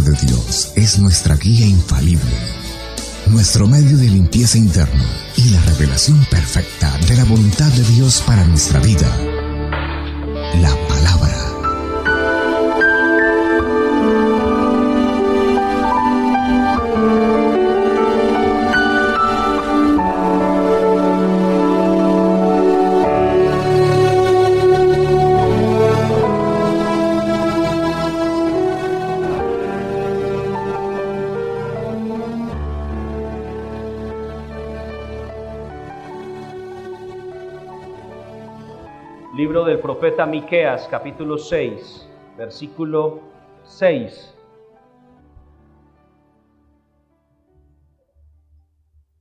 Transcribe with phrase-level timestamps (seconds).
[0.00, 2.36] de Dios es nuestra guía infalible,
[3.26, 5.04] nuestro medio de limpieza interna
[5.36, 9.08] y la revelación perfecta de la voluntad de Dios para nuestra vida.
[10.60, 10.74] La
[40.04, 43.22] profeta Miqueas, capítulo 6, versículo
[43.62, 44.36] 6.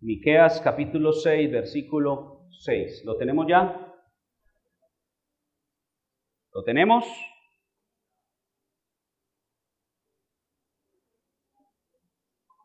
[0.01, 3.03] Miqueas, capítulo 6, versículo 6.
[3.05, 3.93] ¿Lo tenemos ya?
[6.53, 7.05] ¿Lo tenemos?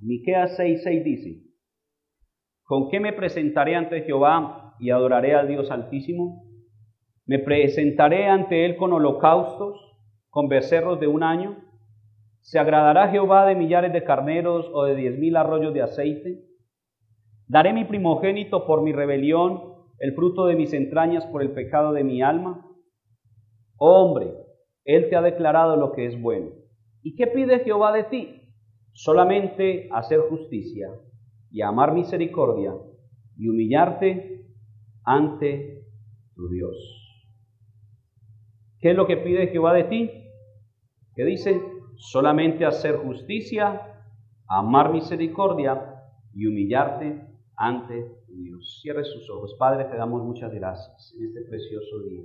[0.00, 1.44] Miqueas 6, 6 dice:
[2.64, 6.47] ¿Con qué me presentaré ante Jehová y adoraré al Dios Altísimo?
[7.28, 9.78] Me presentaré ante él con holocaustos,
[10.30, 11.58] con becerros de un año.
[12.40, 16.42] ¿Se agradará Jehová de millares de carneros o de diez mil arroyos de aceite?
[17.46, 19.60] ¿Daré mi primogénito por mi rebelión,
[19.98, 22.66] el fruto de mis entrañas por el pecado de mi alma?
[23.76, 24.32] Oh hombre,
[24.86, 26.48] él te ha declarado lo que es bueno.
[27.02, 28.54] ¿Y qué pide Jehová de ti?
[28.94, 30.88] Solamente hacer justicia
[31.50, 32.72] y amar misericordia
[33.36, 34.46] y humillarte
[35.04, 35.84] ante
[36.34, 36.97] tu Dios.
[38.80, 40.10] ¿Qué es lo que pide Jehová de ti?
[41.14, 41.60] ¿Qué dice?
[41.96, 44.04] Solamente hacer justicia,
[44.46, 47.26] amar misericordia y humillarte
[47.56, 48.80] ante Dios.
[48.80, 49.56] Cierre sus ojos.
[49.58, 52.22] Padre, te damos muchas gracias en este precioso día.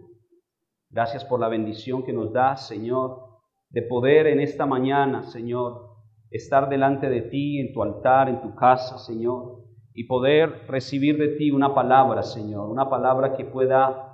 [0.92, 3.34] Gracias por la bendición que nos da, Señor,
[3.72, 5.90] de poder en esta mañana, Señor,
[6.30, 9.64] estar delante de ti, en tu altar, en tu casa, Señor,
[9.96, 14.13] y poder recibir de ti una palabra, Señor, una palabra que pueda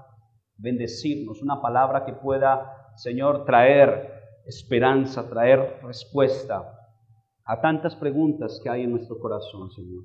[0.59, 4.13] bendecirnos, una palabra que pueda, Señor, traer
[4.45, 6.75] esperanza, traer respuesta
[7.45, 10.03] a tantas preguntas que hay en nuestro corazón, Señor.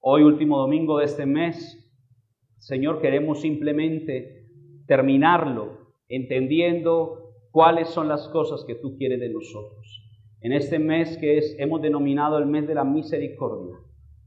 [0.00, 1.78] Hoy, último domingo de este mes,
[2.58, 4.48] Señor, queremos simplemente
[4.86, 10.02] terminarlo entendiendo cuáles son las cosas que tú quieres de nosotros.
[10.40, 13.76] En este mes que es, hemos denominado el mes de la misericordia,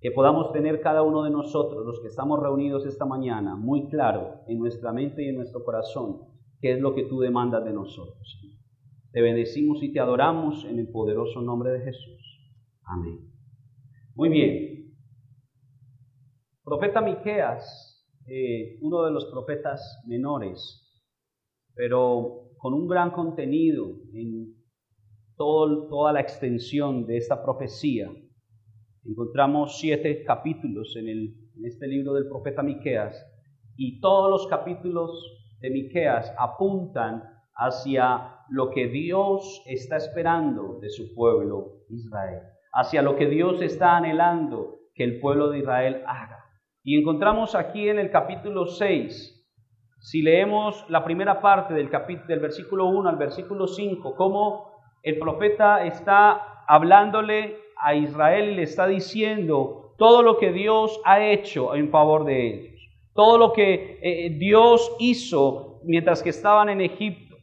[0.06, 4.42] que podamos tener cada uno de nosotros, los que estamos reunidos esta mañana, muy claro
[4.48, 6.28] en nuestra mente y en nuestro corazón
[6.62, 8.40] qué es lo que tú demandas de nosotros.
[9.12, 12.54] Te bendecimos y te adoramos en el poderoso nombre de Jesús.
[12.84, 13.32] Amén.
[14.14, 14.96] Muy bien.
[16.64, 20.88] Profeta Miqueas, eh, uno de los profetas menores,
[21.74, 24.54] pero con un gran contenido en
[25.36, 28.12] todo, toda la extensión de esta profecía
[29.08, 33.24] Encontramos siete capítulos en, el, en este libro del profeta Miqueas
[33.78, 35.12] y todos los capítulos
[35.60, 37.24] de Miqueas apuntan
[37.54, 42.42] hacia lo que Dios está esperando de su pueblo Israel,
[42.74, 46.44] hacia lo que Dios está anhelando que el pueblo de Israel haga.
[46.84, 49.48] Y encontramos aquí en el capítulo 6,
[50.00, 54.72] si leemos la primera parte del, capítulo, del versículo 1 al versículo 5, cómo
[55.04, 61.76] el profeta está hablándole a Israel le está diciendo todo lo que Dios ha hecho
[61.76, 67.36] en favor de ellos, todo lo que eh, Dios hizo mientras que estaban en Egipto.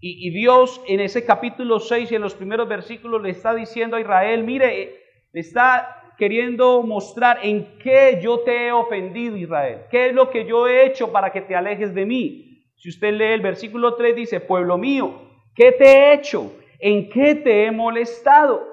[0.00, 3.96] Y, y, Dios en ese capítulo 6 y en los primeros versículos le está diciendo
[3.96, 4.96] a Israel, mire,
[5.32, 10.44] le está queriendo mostrar en qué yo te he ofendido, Israel, qué es lo que
[10.44, 12.64] yo he hecho para que te alejes de mí.
[12.76, 15.20] Si usted lee el versículo 3 dice, pueblo mío,
[15.54, 16.52] ¿qué te he hecho?
[16.80, 18.71] ¿En qué te he molestado?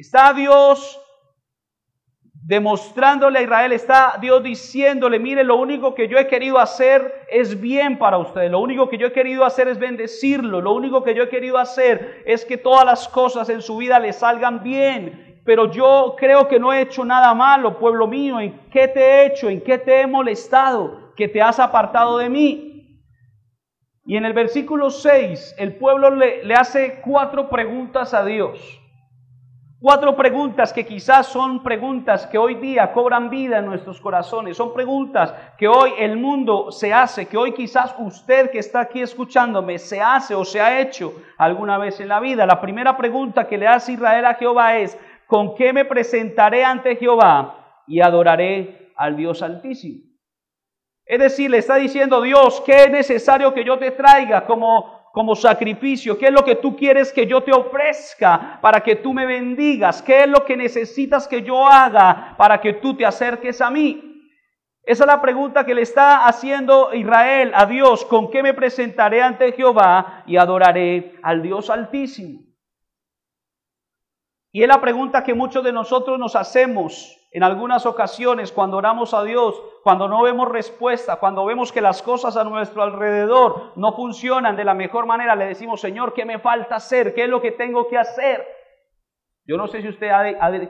[0.00, 0.98] Está Dios
[2.32, 7.60] demostrándole a Israel, está Dios diciéndole, mire, lo único que yo he querido hacer es
[7.60, 11.14] bien para ustedes, lo único que yo he querido hacer es bendecirlo, lo único que
[11.14, 15.42] yo he querido hacer es que todas las cosas en su vida le salgan bien,
[15.44, 19.26] pero yo creo que no he hecho nada malo, pueblo mío, ¿en qué te he
[19.26, 19.50] hecho?
[19.50, 21.12] ¿En qué te he molestado?
[21.14, 23.02] Que te has apartado de mí.
[24.06, 28.80] Y en el versículo 6, el pueblo le, le hace cuatro preguntas a Dios.
[29.82, 34.58] Cuatro preguntas que quizás son preguntas que hoy día cobran vida en nuestros corazones.
[34.58, 39.00] Son preguntas que hoy el mundo se hace, que hoy quizás usted que está aquí
[39.00, 42.44] escuchándome se hace o se ha hecho alguna vez en la vida.
[42.44, 46.96] La primera pregunta que le hace Israel a Jehová es, ¿con qué me presentaré ante
[46.96, 50.04] Jehová y adoraré al Dios Altísimo?
[51.06, 55.34] Es decir, le está diciendo Dios, ¿qué es necesario que yo te traiga como como
[55.34, 56.16] sacrificio?
[56.18, 60.02] ¿Qué es lo que tú quieres que yo te ofrezca para que tú me bendigas?
[60.02, 64.06] ¿Qué es lo que necesitas que yo haga para que tú te acerques a mí?
[64.82, 68.04] Esa es la pregunta que le está haciendo Israel a Dios.
[68.04, 72.40] ¿Con qué me presentaré ante Jehová y adoraré al Dios altísimo?
[74.52, 79.14] Y es la pregunta que muchos de nosotros nos hacemos en algunas ocasiones cuando oramos
[79.14, 83.94] a Dios, cuando no vemos respuesta, cuando vemos que las cosas a nuestro alrededor no
[83.94, 87.14] funcionan de la mejor manera, le decimos, Señor, ¿qué me falta hacer?
[87.14, 88.44] ¿Qué es lo que tengo que hacer?
[89.46, 90.10] Yo no sé si usted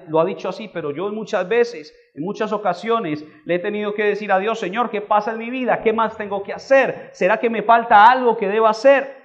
[0.09, 4.05] lo ha dicho así, pero yo muchas veces, en muchas ocasiones, le he tenido que
[4.05, 5.83] decir a Dios, Señor, ¿qué pasa en mi vida?
[5.83, 7.11] ¿Qué más tengo que hacer?
[7.13, 9.20] ¿Será que me falta algo que deba hacer?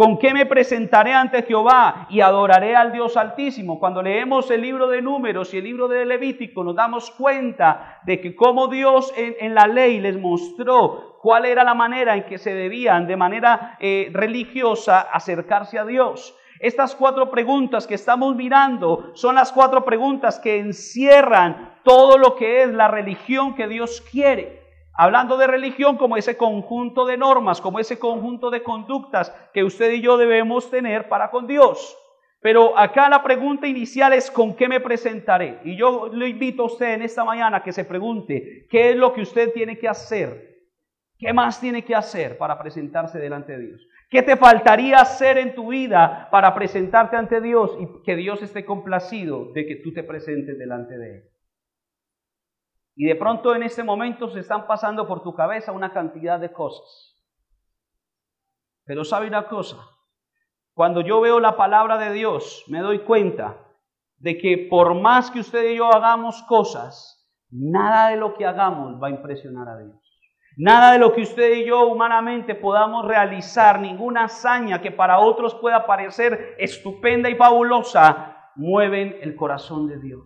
[0.00, 3.78] ¿Con qué me presentaré ante Jehová y adoraré al Dios Altísimo?
[3.78, 8.18] Cuando leemos el libro de Números y el libro de Levítico, nos damos cuenta de
[8.18, 12.54] que como Dios en, la ley les mostró cuál era la manera en que se
[12.54, 16.34] debían de manera eh, religiosa acercarse a Dios.
[16.60, 22.62] Estas cuatro preguntas que estamos mirando son las cuatro preguntas que encierran todo lo que
[22.62, 24.60] es la religión que Dios quiere.
[24.94, 29.92] Hablando de religión como ese conjunto de normas, como ese conjunto de conductas que usted
[29.92, 31.96] y yo debemos tener para con Dios.
[32.40, 35.60] Pero acá la pregunta inicial es ¿con qué me presentaré?
[35.64, 39.12] Y yo le invito a usted en esta mañana que se pregunte qué es lo
[39.12, 40.48] que usted tiene que hacer.
[41.18, 43.86] ¿Qué más tiene que hacer para presentarse delante de Dios?
[44.08, 48.64] ¿Qué te faltaría hacer en tu vida para presentarte ante Dios y que Dios esté
[48.64, 51.29] complacido de que tú te presentes delante de Él?
[52.94, 56.52] Y de pronto en este momento se están pasando por tu cabeza una cantidad de
[56.52, 57.16] cosas.
[58.84, 59.76] Pero sabe una cosa,
[60.74, 63.58] cuando yo veo la palabra de Dios, me doy cuenta
[64.18, 69.02] de que por más que usted y yo hagamos cosas, nada de lo que hagamos
[69.02, 69.96] va a impresionar a Dios.
[70.56, 75.54] Nada de lo que usted y yo humanamente podamos realizar, ninguna hazaña que para otros
[75.54, 80.24] pueda parecer estupenda y fabulosa, mueven el corazón de Dios.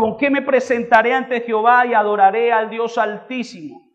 [0.00, 3.92] ¿Con qué me presentaré ante Jehová y adoraré al Dios altísimo?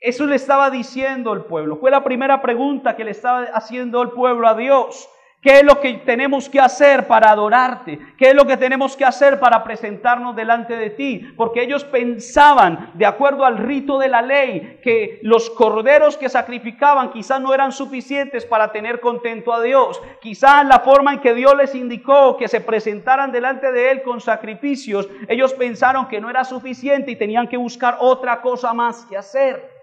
[0.00, 1.76] Eso le estaba diciendo el pueblo.
[1.76, 5.08] Fue la primera pregunta que le estaba haciendo el pueblo a Dios.
[5.40, 7.96] ¿Qué es lo que tenemos que hacer para adorarte?
[8.18, 11.32] ¿Qué es lo que tenemos que hacer para presentarnos delante de ti?
[11.36, 17.12] Porque ellos pensaban, de acuerdo al rito de la ley, que los corderos que sacrificaban
[17.12, 20.02] quizás no eran suficientes para tener contento a Dios.
[20.20, 24.20] Quizás la forma en que Dios les indicó que se presentaran delante de Él con
[24.20, 29.16] sacrificios, ellos pensaron que no era suficiente y tenían que buscar otra cosa más que
[29.16, 29.77] hacer.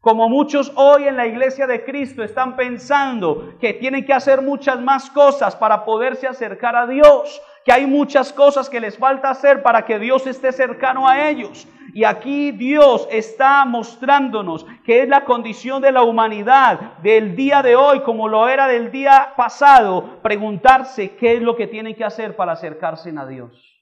[0.00, 4.80] Como muchos hoy en la iglesia de Cristo están pensando que tienen que hacer muchas
[4.80, 9.60] más cosas para poderse acercar a Dios, que hay muchas cosas que les falta hacer
[9.60, 11.66] para que Dios esté cercano a ellos.
[11.94, 17.74] Y aquí Dios está mostrándonos que es la condición de la humanidad del día de
[17.74, 22.36] hoy como lo era del día pasado, preguntarse qué es lo que tienen que hacer
[22.36, 23.77] para acercarse a Dios.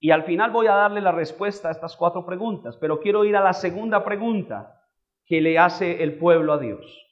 [0.00, 3.36] Y al final voy a darle la respuesta a estas cuatro preguntas, pero quiero ir
[3.36, 4.80] a la segunda pregunta
[5.26, 7.08] que le hace el pueblo a Dios.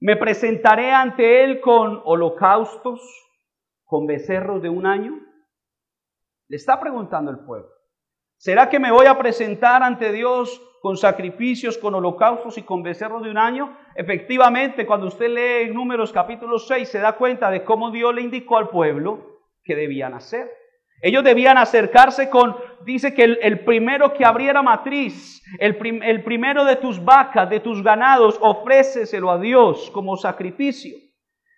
[0.00, 3.00] ¿Me presentaré ante Él con holocaustos,
[3.84, 5.18] con becerros de un año?
[6.48, 7.68] Le está preguntando el pueblo.
[8.36, 13.22] ¿Será que me voy a presentar ante Dios con sacrificios, con holocaustos y con becerros
[13.22, 13.76] de un año?
[13.94, 18.22] Efectivamente, cuando usted lee en Números capítulo 6, se da cuenta de cómo Dios le
[18.22, 20.48] indicó al pueblo que debían hacer.
[21.02, 26.76] Ellos debían acercarse con, dice que el, primero que abriera matriz, el, el primero de
[26.76, 30.96] tus vacas, de tus ganados, ofréceselo a Dios como sacrificio.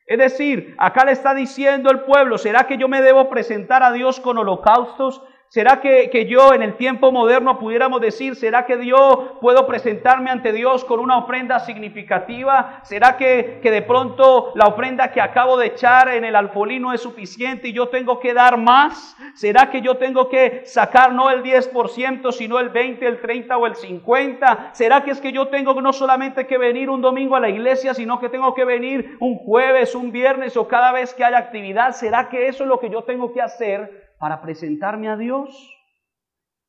[0.07, 3.93] Es decir, acá le está diciendo el pueblo, ¿será que yo me debo presentar a
[3.93, 5.23] Dios con holocaustos?
[5.53, 10.51] ¿Será que, yo en el tiempo moderno pudiéramos decir, ¿será que yo puedo presentarme ante
[10.51, 12.81] Dios con una ofrenda significativa?
[12.85, 16.95] ¿Será que, que de pronto la ofrenda que acabo de echar en el alfolí no
[16.95, 19.15] es suficiente y yo tengo que dar más?
[19.35, 23.67] ¿Será que yo tengo que sacar no el 10%, sino el 20, el 30 o
[23.67, 24.71] el 50?
[24.73, 27.93] ¿Será que es que yo tengo no solamente que venir un domingo a la iglesia,
[27.93, 31.93] sino que tengo que venir un jueves, un viernes o cada vez que haya actividad?
[31.93, 34.12] ¿Será que eso es lo que yo tengo que hacer?
[34.23, 35.51] Para presentarme a Dios?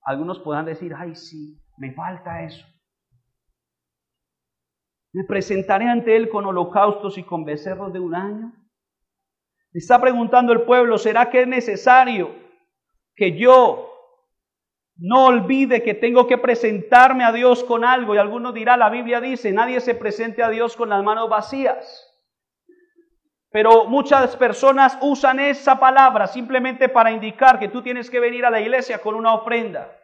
[0.03, 2.65] Algunos puedan decir, ay, sí, me falta eso.
[5.13, 8.53] ¿Me presentaré ante Él con holocaustos y con becerros de un año?
[9.71, 12.33] Está preguntando el pueblo, ¿será que es necesario
[13.15, 13.87] que yo
[14.95, 18.15] no olvide que tengo que presentarme a Dios con algo?
[18.15, 22.12] Y alguno dirá, la Biblia dice, nadie se presente a Dios con las manos vacías.
[23.53, 28.49] Pero muchas personas usan esa palabra simplemente para indicar que tú tienes que venir a
[28.49, 29.95] la iglesia con una ofrenda.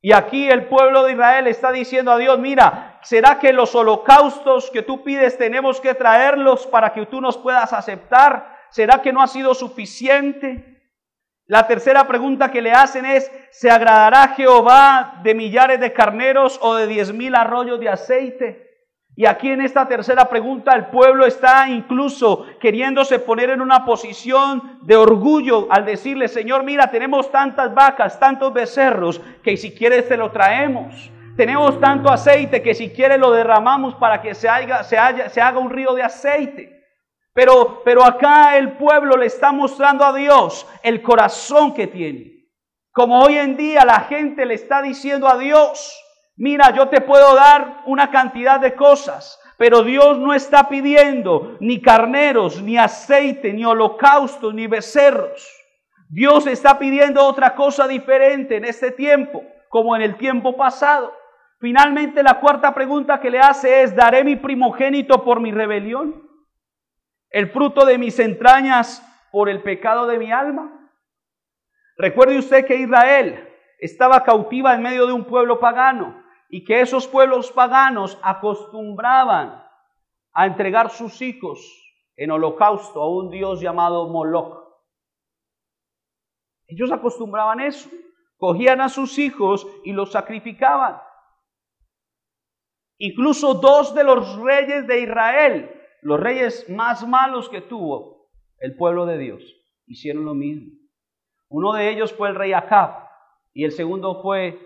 [0.00, 4.70] Y aquí el pueblo de Israel está diciendo a Dios, mira, ¿será que los holocaustos
[4.70, 8.56] que tú pides tenemos que traerlos para que tú nos puedas aceptar?
[8.70, 10.80] ¿Será que no ha sido suficiente?
[11.46, 16.76] La tercera pregunta que le hacen es, ¿se agradará Jehová de millares de carneros o
[16.76, 18.67] de diez mil arroyos de aceite?
[19.18, 24.78] Y aquí en esta tercera pregunta el pueblo está incluso queriéndose poner en una posición
[24.82, 30.16] de orgullo al decirle, Señor, mira, tenemos tantas vacas, tantos becerros, que si quieres te
[30.16, 31.10] lo traemos.
[31.36, 34.96] Tenemos tanto aceite que si quieres lo derramamos para que se haga, se,
[35.30, 36.80] se haga un río de aceite.
[37.32, 42.46] Pero, pero acá el pueblo le está mostrando a Dios el corazón que tiene.
[42.92, 45.92] Como hoy en día la gente le está diciendo a Dios,
[46.38, 51.82] Mira, yo te puedo dar una cantidad de cosas, pero Dios no está pidiendo ni
[51.82, 55.52] carneros, ni aceite, ni holocaustos, ni becerros.
[56.08, 61.12] Dios está pidiendo otra cosa diferente en este tiempo, como en el tiempo pasado.
[61.58, 66.22] Finalmente, la cuarta pregunta que le hace es, ¿daré mi primogénito por mi rebelión?
[67.30, 70.88] ¿El fruto de mis entrañas por el pecado de mi alma?
[71.96, 73.44] Recuerde usted que Israel
[73.80, 79.62] estaba cautiva en medio de un pueblo pagano y que esos pueblos paganos acostumbraban
[80.32, 81.60] a entregar sus hijos
[82.16, 84.68] en holocausto a un dios llamado Moloch.
[86.66, 87.88] Ellos acostumbraban eso.
[88.36, 91.00] Cogían a sus hijos y los sacrificaban.
[92.98, 95.70] Incluso dos de los reyes de Israel,
[96.02, 99.42] los reyes más malos que tuvo el pueblo de Dios,
[99.86, 100.72] hicieron lo mismo.
[101.48, 103.08] Uno de ellos fue el rey Acab
[103.52, 104.58] y el segundo fue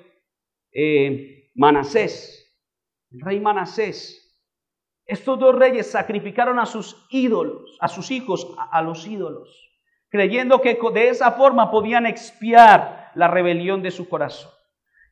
[0.72, 2.52] eh, Manasés,
[3.10, 4.18] el rey Manasés.
[5.04, 9.70] Estos dos reyes sacrificaron a sus ídolos, a sus hijos, a, los ídolos,
[10.08, 14.50] creyendo que de esa forma podían expiar la rebelión de su corazón.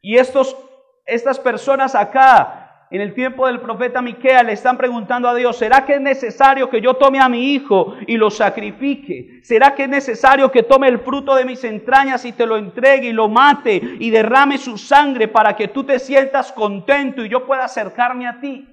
[0.01, 0.57] Y estos,
[1.05, 2.60] estas personas acá
[2.91, 6.69] en el tiempo del profeta Miquea le están preguntando a Dios, ¿será que es necesario
[6.69, 9.39] que yo tome a mi hijo y lo sacrifique?
[9.45, 13.09] ¿Será que es necesario que tome el fruto de mis entrañas y te lo entregue
[13.09, 17.47] y lo mate y derrame su sangre para que tú te sientas contento y yo
[17.47, 18.67] pueda acercarme a ti?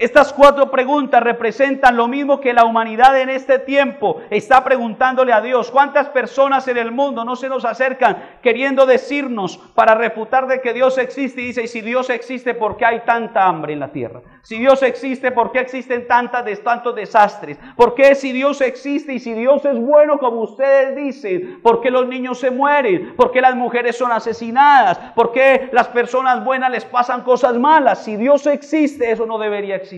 [0.00, 5.42] Estas cuatro preguntas representan lo mismo que la humanidad en este tiempo está preguntándole a
[5.42, 5.70] Dios.
[5.70, 10.72] ¿Cuántas personas en el mundo no se nos acercan queriendo decirnos para refutar de que
[10.72, 11.42] Dios existe?
[11.42, 14.22] Y dice, si Dios existe, ¿por qué hay tanta hambre en la tierra?
[14.40, 17.58] Si Dios existe, ¿por qué existen tantas, tantos desastres?
[17.76, 21.90] ¿Por qué si Dios existe y si Dios es bueno como ustedes dicen, ¿por qué
[21.90, 23.14] los niños se mueren?
[23.16, 24.96] ¿Por qué las mujeres son asesinadas?
[25.14, 28.02] ¿Por qué las personas buenas les pasan cosas malas?
[28.02, 29.89] Si Dios existe, eso no debería existir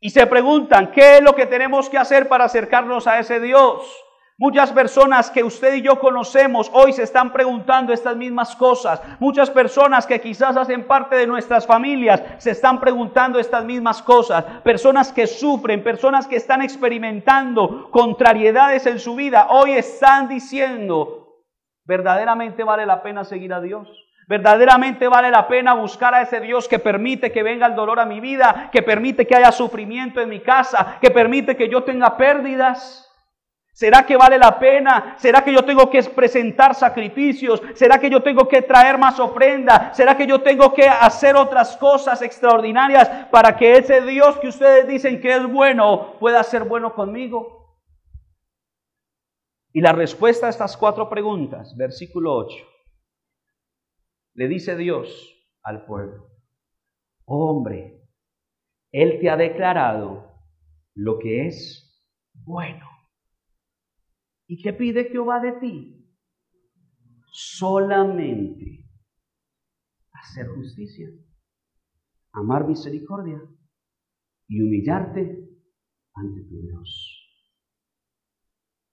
[0.00, 3.84] Y se preguntan, ¿qué es lo que tenemos que hacer para acercarnos a ese Dios?
[4.38, 9.00] Muchas personas que usted y yo conocemos hoy se están preguntando estas mismas cosas.
[9.18, 14.44] Muchas personas que quizás hacen parte de nuestras familias se están preguntando estas mismas cosas.
[14.62, 21.40] Personas que sufren, personas que están experimentando contrariedades en su vida, hoy están diciendo,
[21.86, 24.05] ¿verdaderamente vale la pena seguir a Dios?
[24.28, 28.04] Verdaderamente vale la pena buscar a ese Dios que permite que venga el dolor a
[28.06, 32.16] mi vida, que permite que haya sufrimiento en mi casa, que permite que yo tenga
[32.16, 33.04] pérdidas.
[33.72, 35.14] ¿Será que vale la pena?
[35.18, 37.62] ¿Será que yo tengo que presentar sacrificios?
[37.74, 39.92] ¿Será que yo tengo que traer más ofrenda?
[39.94, 44.88] ¿Será que yo tengo que hacer otras cosas extraordinarias para que ese Dios que ustedes
[44.88, 47.76] dicen que es bueno pueda ser bueno conmigo?
[49.72, 52.75] Y la respuesta a estas cuatro preguntas, versículo 8
[54.36, 56.30] le dice Dios al pueblo,
[57.24, 58.06] hombre,
[58.92, 60.30] Él te ha declarado
[60.94, 62.86] lo que es bueno.
[64.46, 66.06] ¿Y qué pide Jehová de ti?
[67.32, 68.86] Solamente
[70.12, 71.08] hacer justicia,
[72.32, 73.40] amar misericordia
[74.48, 75.48] y humillarte
[76.14, 77.22] ante tu Dios.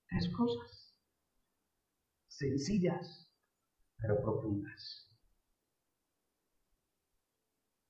[0.08, 0.98] Tres cosas
[2.28, 3.30] sencillas
[3.98, 5.03] pero profundas.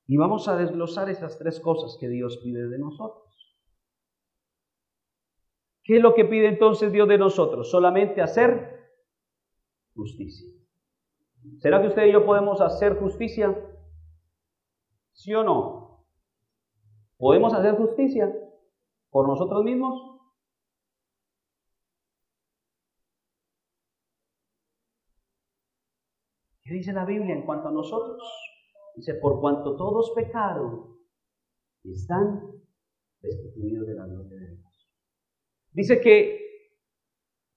[0.07, 3.23] Y vamos a desglosar esas tres cosas que Dios pide de nosotros.
[5.83, 7.69] ¿Qué es lo que pide entonces Dios de nosotros?
[7.69, 8.89] Solamente hacer
[9.93, 10.49] justicia.
[11.59, 13.53] ¿Será que usted y yo podemos hacer justicia?
[15.11, 16.05] ¿Sí o no?
[17.17, 18.33] ¿Podemos hacer justicia
[19.09, 20.13] por nosotros mismos?
[26.63, 28.42] ¿Qué dice la Biblia en cuanto a nosotros?
[28.95, 30.97] Dice, por cuanto todos pecaron,
[31.83, 32.41] están
[33.21, 34.89] destituidos de la gloria de Dios.
[35.71, 36.43] Dice que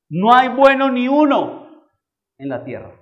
[0.09, 1.65] no hay bueno ni uno.
[2.39, 2.93] en la tierra.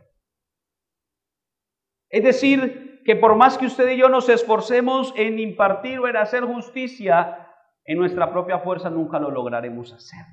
[2.09, 6.17] Es decir, que por más que usted y yo nos esforcemos en impartir o en
[6.17, 7.53] hacer justicia,
[7.85, 10.25] en nuestra propia fuerza nunca lo lograremos hacer.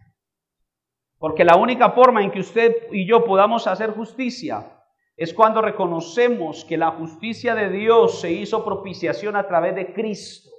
[1.17, 4.81] Porque la única forma en que usted y yo podamos hacer justicia
[5.22, 10.50] es cuando reconocemos que la justicia de Dios se hizo propiciación a través de Cristo,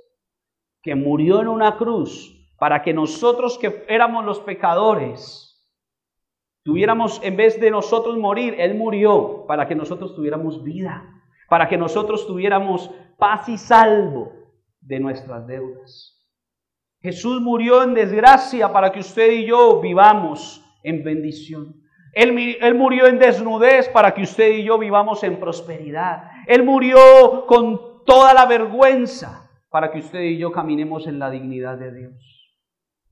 [0.80, 5.68] que murió en una cruz para que nosotros que éramos los pecadores,
[6.62, 11.12] tuviéramos, en vez de nosotros morir, Él murió para que nosotros tuviéramos vida,
[11.48, 12.88] para que nosotros tuviéramos
[13.18, 14.32] paz y salvo
[14.80, 16.24] de nuestras deudas.
[17.00, 21.81] Jesús murió en desgracia para que usted y yo vivamos en bendición.
[22.12, 26.30] Él, murió en desnudez para que usted y yo vivamos en prosperidad.
[26.46, 31.78] Él murió con toda la vergüenza para que usted y yo caminemos en la dignidad
[31.78, 32.52] de Dios.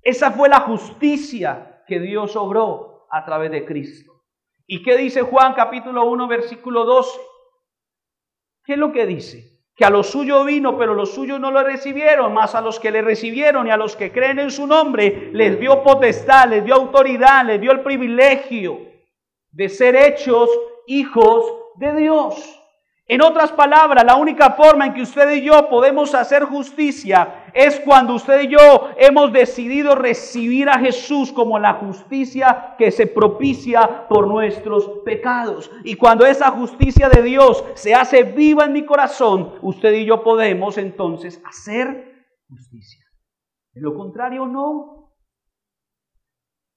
[0.03, 4.13] Esa fue la justicia que Dios obró a través de Cristo.
[4.67, 7.19] ¿Y qué dice Juan capítulo 1 versículo 12?
[8.65, 9.51] ¿Qué es lo que dice?
[9.75, 12.91] que a lo suyo vino, pero los suyos no lo recibieron, más a los que
[12.91, 16.75] le recibieron y a los que creen en su nombre, les dio potestad, les dio
[16.75, 18.90] autoridad, les dio el privilegio
[19.53, 20.49] de ser hechos
[20.87, 21.45] hijos
[21.77, 22.61] de Dios.
[23.11, 27.81] En otras palabras, la única forma en que usted y yo podemos hacer justicia es
[27.81, 34.07] cuando usted y yo hemos decidido recibir a Jesús como la justicia que se propicia
[34.09, 35.73] por nuestros pecados.
[35.83, 40.23] Y cuando esa justicia de Dios se hace viva en mi corazón, usted y yo
[40.23, 43.05] podemos entonces hacer justicia.
[43.73, 45.00] De lo contrario, no.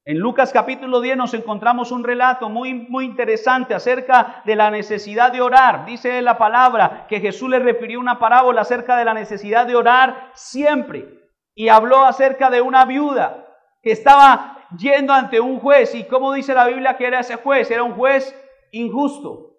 [0.06, 5.32] En Lucas capítulo 10 nos encontramos un relato muy, muy interesante acerca de la necesidad
[5.32, 5.86] de orar.
[5.86, 10.32] Dice la palabra que Jesús le refirió una parábola acerca de la necesidad de orar
[10.34, 11.08] siempre.
[11.56, 13.48] Y habló acerca de una viuda
[13.82, 15.96] que estaba yendo ante un juez.
[15.96, 17.72] ¿Y cómo dice la Biblia que era ese juez?
[17.72, 18.38] Era un juez
[18.74, 19.53] injusto.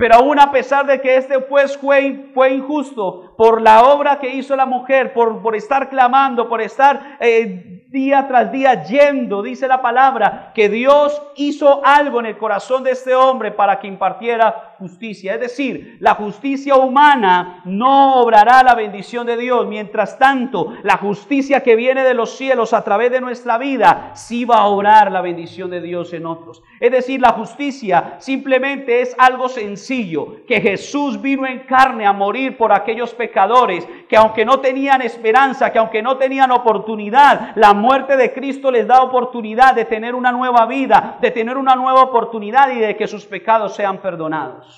[0.00, 4.56] Pero aún a pesar de que este juez fue, injusto por la obra que hizo
[4.56, 9.82] la mujer, por, por estar clamando, por estar eh, día tras día yendo, dice la
[9.82, 15.34] palabra, que Dios hizo algo en el corazón de este hombre para que impartiera justicia.
[15.34, 19.66] Es decir, la justicia humana no obrará la bendición de Dios.
[19.66, 24.44] Mientras tanto, la justicia que viene de los cielos a través de nuestra vida, sí
[24.44, 26.62] va a obrar la bendición de Dios en otros.
[26.80, 32.56] Es decir, la justicia simplemente es algo sencillo, que Jesús vino en carne a morir
[32.56, 38.16] por aquellos pecadores que aunque no tenían esperanza, que aunque no tenían oportunidad, la muerte
[38.16, 42.70] de Cristo les da oportunidad de tener una nueva vida, de tener una nueva oportunidad
[42.70, 44.69] y de que sus pecados sean perdonados.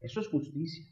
[0.00, 0.84] Eso es justicia.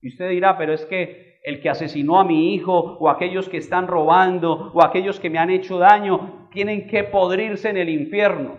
[0.00, 3.56] Y usted dirá, pero es que el que asesinó a mi hijo o aquellos que
[3.56, 8.58] están robando o aquellos que me han hecho daño tienen que podrirse en el infierno.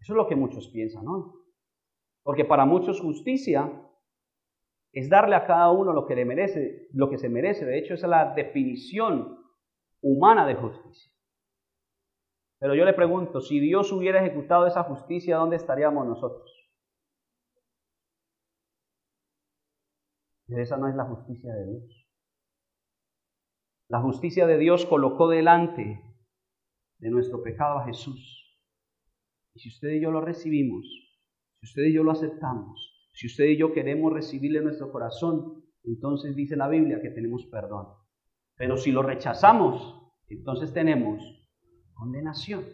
[0.00, 1.34] Eso es lo que muchos piensan, ¿no?
[2.22, 3.70] Porque para muchos justicia
[4.92, 7.66] es darle a cada uno lo que le merece, lo que se merece.
[7.66, 9.38] De hecho, esa es la definición
[10.00, 11.12] humana de justicia.
[12.58, 16.65] Pero yo le pregunto, si Dios hubiera ejecutado esa justicia, ¿dónde estaríamos nosotros?
[20.48, 22.06] Esa no es la justicia de Dios.
[23.88, 26.02] La justicia de Dios colocó delante
[26.98, 28.58] de nuestro pecado a Jesús.
[29.54, 30.86] Y si usted y yo lo recibimos,
[31.60, 35.64] si usted y yo lo aceptamos, si usted y yo queremos recibirle en nuestro corazón,
[35.84, 37.86] entonces dice la Biblia que tenemos perdón.
[38.56, 41.22] Pero si lo rechazamos, entonces tenemos
[41.94, 42.64] condenación.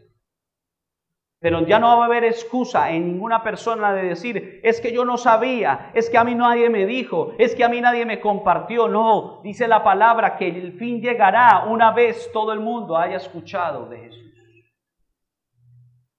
[1.43, 5.05] Pero ya no va a haber excusa en ninguna persona de decir, es que yo
[5.05, 8.21] no sabía, es que a mí nadie me dijo, es que a mí nadie me
[8.21, 8.87] compartió.
[8.87, 13.87] No, dice la palabra que el fin llegará una vez todo el mundo haya escuchado
[13.87, 14.23] de Jesús.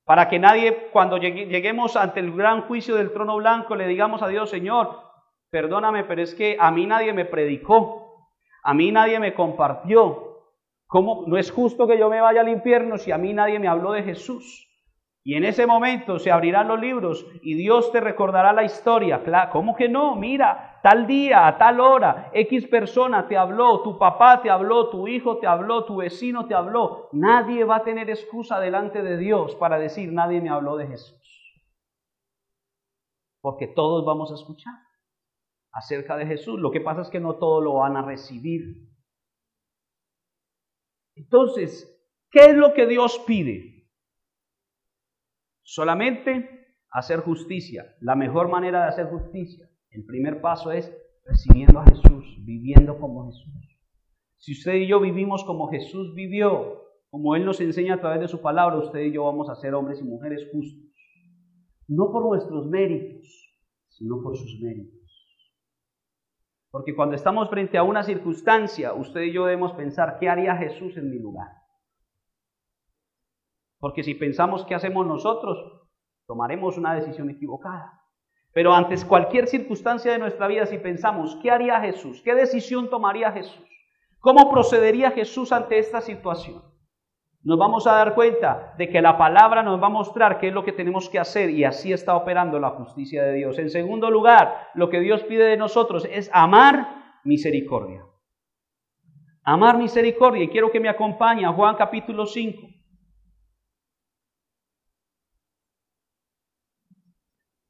[0.03, 4.27] Para que nadie, cuando lleguemos ante el gran juicio del trono blanco, le digamos a
[4.27, 4.99] Dios, Señor,
[5.49, 8.27] perdóname, pero es que a mí nadie me predicó.
[8.61, 10.41] A mí nadie me compartió.
[10.85, 11.23] ¿Cómo?
[11.27, 13.93] No es justo que yo me vaya al infierno si a mí nadie me habló
[13.93, 14.69] de Jesús.
[15.25, 19.23] Y en ese momento se abrirán los libros y Dios te recordará la historia.
[19.51, 20.17] ¿Cómo que no?
[20.17, 25.07] Mira, tal día, a tal hora, X persona te habló, tu papá te habló, tu
[25.07, 27.07] hijo te habló, tu vecino te habló.
[27.13, 31.21] Nadie va a tener excusa delante de Dios para decir nadie me habló de Jesús.
[33.41, 34.73] Porque todos vamos a escuchar
[35.71, 36.59] acerca de Jesús.
[36.59, 38.89] Lo que pasa es que no todos lo van a recibir.
[41.15, 41.89] Entonces,
[42.29, 43.72] ¿qué es lo que Dios pide?
[45.63, 47.95] Solamente hacer justicia.
[47.99, 50.95] La mejor manera de hacer justicia, el primer paso es
[51.25, 53.53] recibiendo a Jesús, viviendo como Jesús.
[54.37, 58.27] Si usted y yo vivimos como Jesús vivió, como Él nos enseña a través de
[58.27, 60.91] su palabra, usted y yo vamos a ser hombres y mujeres justos.
[61.87, 63.27] No por nuestros méritos,
[63.87, 64.99] sino por sus méritos.
[66.71, 70.97] Porque cuando estamos frente a una circunstancia, usted y yo debemos pensar, ¿qué haría Jesús
[70.97, 71.47] en mi lugar?
[73.83, 75.57] Porque si pensamos qué hacemos nosotros,
[76.25, 77.91] tomaremos una decisión equivocada.
[78.53, 82.21] Pero antes cualquier circunstancia de nuestra vida, si pensamos, ¿qué haría Jesús?
[82.23, 83.67] ¿Qué decisión tomaría Jesús?
[84.19, 86.63] ¿Cómo procedería Jesús ante esta situación?
[87.43, 90.53] Nos vamos a dar cuenta de que la palabra nos va a mostrar qué es
[90.53, 93.59] lo que tenemos que hacer y así está operando la justicia de Dios.
[93.59, 98.05] En segundo lugar, lo que Dios pide de nosotros es amar misericordia.
[99.43, 100.45] Amar misericordia.
[100.45, 102.72] Y quiero que me acompañe a Juan capítulo 5.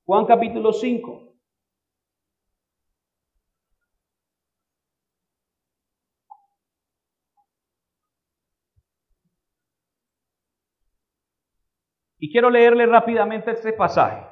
[0.06, 1.34] Juan capítulo 5.
[12.20, 14.26] Y quiero leerle rápidamente este pasaje.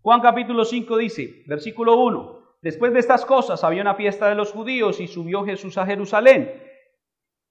[0.00, 4.50] Juan capítulo 5 dice, versículo 1, después de estas cosas había una fiesta de los
[4.50, 6.52] judíos y subió Jesús a Jerusalén.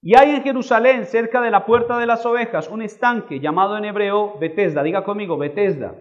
[0.02, 3.86] Y hay en Jerusalén, cerca de la puerta de las ovejas, un estanque llamado en
[3.86, 4.82] hebreo Betesda.
[4.82, 5.94] Diga conmigo, Betesda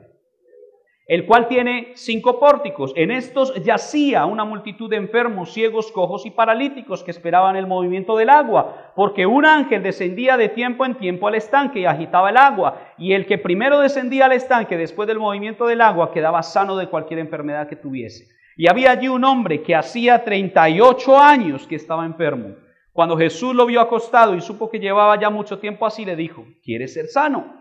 [1.07, 2.93] el cual tiene cinco pórticos.
[2.95, 8.15] En estos yacía una multitud de enfermos, ciegos, cojos y paralíticos que esperaban el movimiento
[8.15, 12.37] del agua, porque un ángel descendía de tiempo en tiempo al estanque y agitaba el
[12.37, 16.77] agua, y el que primero descendía al estanque después del movimiento del agua quedaba sano
[16.77, 18.27] de cualquier enfermedad que tuviese.
[18.55, 22.55] Y había allí un hombre que hacía 38 años que estaba enfermo.
[22.93, 26.45] Cuando Jesús lo vio acostado y supo que llevaba ya mucho tiempo así, le dijo,
[26.63, 27.60] ¿quieres ser sano?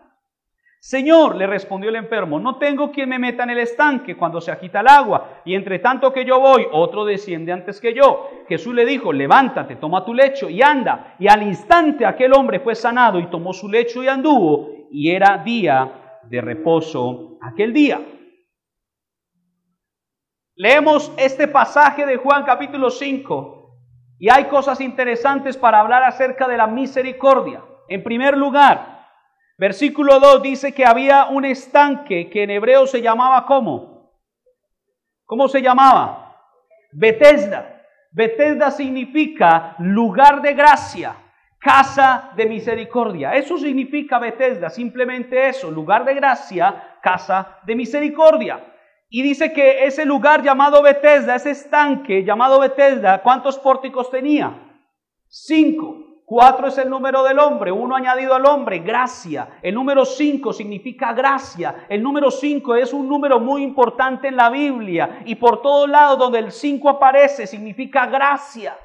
[0.83, 4.51] Señor, le respondió el enfermo, no tengo quien me meta en el estanque cuando se
[4.51, 8.31] agita el agua, y entre tanto que yo voy, otro desciende antes que yo.
[8.49, 11.17] Jesús le dijo, levántate, toma tu lecho y anda.
[11.19, 15.37] Y al instante aquel hombre fue sanado y tomó su lecho y anduvo, y era
[15.45, 18.01] día de reposo aquel día.
[20.57, 23.77] Leemos este pasaje de Juan capítulo 5,
[24.19, 27.63] y hay cosas interesantes para hablar acerca de la misericordia.
[27.87, 29.00] En primer lugar,
[29.61, 34.11] Versículo 2 dice que había un estanque que en hebreo se llamaba ¿cómo?
[35.27, 36.35] ¿Cómo se llamaba?
[36.93, 37.83] Betesda.
[38.11, 41.15] Betesda significa lugar de gracia,
[41.59, 43.35] casa de misericordia.
[43.35, 48.65] Eso significa Betesda, simplemente eso, lugar de gracia, casa de misericordia.
[49.11, 54.55] Y dice que ese lugar llamado Betesda, ese estanque llamado Betesda, ¿cuántos pórticos tenía?
[55.29, 56.10] Cinco.
[56.31, 59.59] Cuatro es el número del hombre, uno añadido al hombre, gracia.
[59.61, 61.87] El número cinco significa gracia.
[61.89, 66.21] El número cinco es un número muy importante en la Biblia y por todos lados
[66.21, 68.77] donde el cinco aparece significa gracia.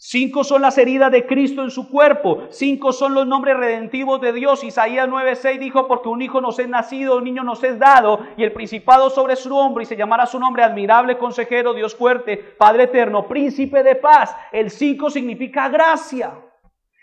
[0.00, 2.44] Cinco son las heridas de Cristo en su cuerpo.
[2.50, 4.62] Cinco son los nombres redentivos de Dios.
[4.62, 8.44] Isaías 9:6 dijo, porque un hijo nos es nacido, un niño nos es dado, y
[8.44, 12.84] el principado sobre su hombro, y se llamará su nombre admirable consejero, Dios fuerte, Padre
[12.84, 14.36] eterno, príncipe de paz.
[14.52, 16.32] El cinco significa gracia.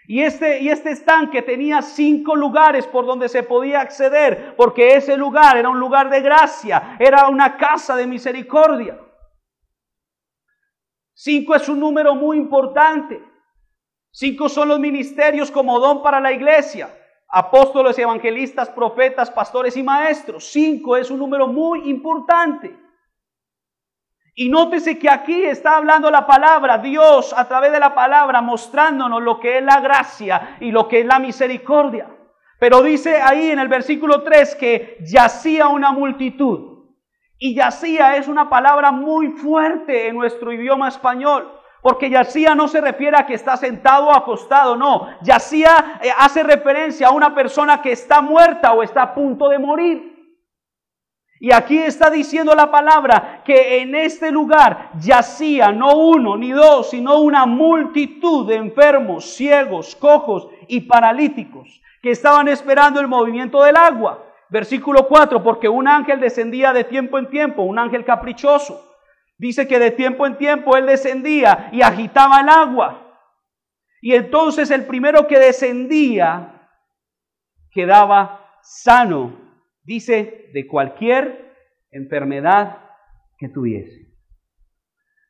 [0.08, 5.18] Y este, y este estanque tenía cinco lugares por donde se podía acceder, porque ese
[5.18, 9.00] lugar era un lugar de gracia, era una casa de misericordia.
[11.18, 13.24] Cinco es un número muy importante.
[14.12, 16.94] Cinco son los ministerios como don para la iglesia.
[17.30, 20.44] Apóstoles, evangelistas, profetas, pastores y maestros.
[20.52, 22.78] Cinco es un número muy importante.
[24.36, 29.22] Y nótese que aquí está hablando la palabra, Dios a través de la palabra mostrándonos
[29.22, 32.14] lo que es la gracia y lo que es la misericordia.
[32.60, 36.75] Pero dice ahí en el versículo 3 que yacía una multitud.
[37.38, 41.52] Y yacía es una palabra muy fuerte en nuestro idioma español.
[41.82, 45.08] Porque yacía no se refiere a que está sentado o acostado, no.
[45.22, 49.60] Yacía eh, hace referencia a una persona que está muerta o está a punto de
[49.60, 50.16] morir.
[51.40, 56.90] Y aquí está diciendo la palabra que en este lugar yacía no uno ni dos,
[56.90, 63.76] sino una multitud de enfermos, ciegos, cojos y paralíticos que estaban esperando el movimiento del
[63.76, 64.25] agua.
[64.56, 68.90] Versículo 4, porque un ángel descendía de tiempo en tiempo, un ángel caprichoso.
[69.38, 73.20] Dice que de tiempo en tiempo él descendía y agitaba el agua.
[74.00, 76.70] Y entonces el primero que descendía
[77.70, 79.38] quedaba sano,
[79.84, 81.54] dice, de cualquier
[81.92, 82.78] enfermedad
[83.38, 84.16] que tuviese.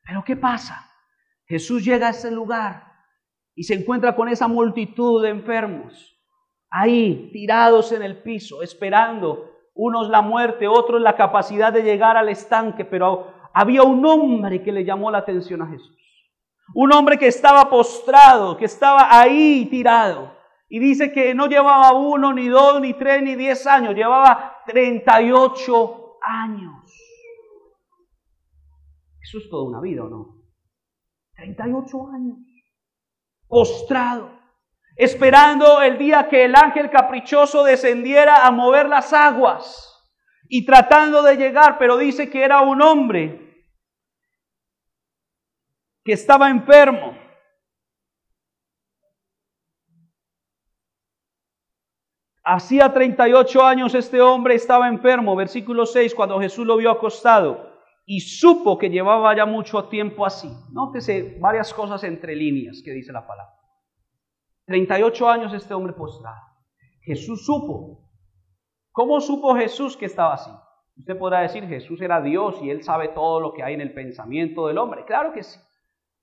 [0.03, 0.87] Pero ¿qué pasa?
[1.47, 2.93] Jesús llega a ese lugar
[3.55, 6.14] y se encuentra con esa multitud de enfermos
[6.69, 12.29] ahí tirados en el piso, esperando, unos la muerte, otros la capacidad de llegar al
[12.29, 15.95] estanque, pero había un hombre que le llamó la atención a Jesús.
[16.73, 20.33] Un hombre que estaba postrado, que estaba ahí tirado.
[20.67, 26.17] Y dice que no llevaba uno, ni dos, ni tres, ni diez años, llevaba 38
[26.21, 26.91] años.
[29.21, 30.35] Eso es toda una vida, ¿o no?
[31.35, 32.37] 38 años.
[33.47, 34.31] Postrado,
[34.95, 39.91] esperando el día que el ángel caprichoso descendiera a mover las aguas
[40.47, 43.65] y tratando de llegar, pero dice que era un hombre
[46.03, 47.17] que estaba enfermo.
[52.47, 57.73] Hacía 38 años este hombre estaba enfermo, versículo 6, cuando Jesús lo vio acostado
[58.05, 60.47] y supo que llevaba ya mucho tiempo así.
[60.71, 63.54] Nótese varias cosas entre líneas que dice la palabra.
[64.65, 66.41] 38 años este hombre postrado.
[67.01, 68.09] Jesús supo.
[68.91, 70.51] ¿Cómo supo Jesús que estaba así?
[70.97, 73.93] Usted podrá decir, Jesús era Dios y él sabe todo lo que hay en el
[73.93, 75.03] pensamiento del hombre.
[75.05, 75.59] Claro que sí.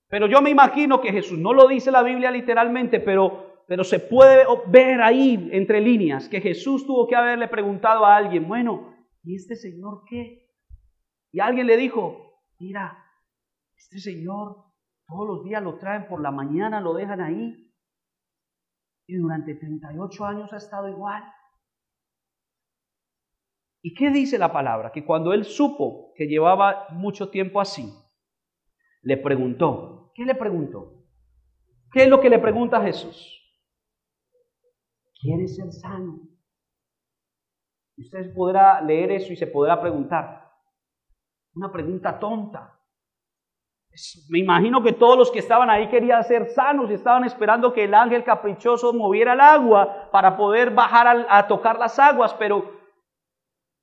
[0.09, 4.01] Pero yo me imagino que Jesús, no lo dice la Biblia literalmente, pero, pero se
[4.01, 9.37] puede ver ahí entre líneas que Jesús tuvo que haberle preguntado a alguien, bueno, ¿y
[9.37, 10.51] este Señor qué?
[11.31, 12.99] Y alguien le dijo, mira,
[13.77, 14.57] este Señor
[15.07, 17.62] todos los días lo traen por la mañana, lo dejan ahí.
[19.13, 21.23] Y durante 38 años ha estado igual.
[23.83, 24.91] ¿Y qué dice la palabra?
[24.91, 27.93] Que cuando él supo que llevaba mucho tiempo así,
[29.03, 31.05] le preguntó, ¿Qué le preguntó?
[31.93, 33.39] ¿Qué es lo que le pregunta a Jesús?
[35.21, 36.21] ¿Quieres ser sano?
[37.99, 40.51] Usted podrá leer eso y se podrá preguntar.
[41.55, 42.81] Una pregunta tonta.
[44.31, 47.85] Me imagino que todos los que estaban ahí querían ser sanos y estaban esperando que
[47.85, 52.73] el ángel caprichoso moviera el agua para poder bajar a, tocar las aguas, pero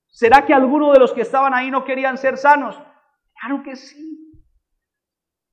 [0.07, 2.79] ¿será que algunos de los que estaban ahí no querían ser sanos?
[3.39, 4.43] Claro que sí.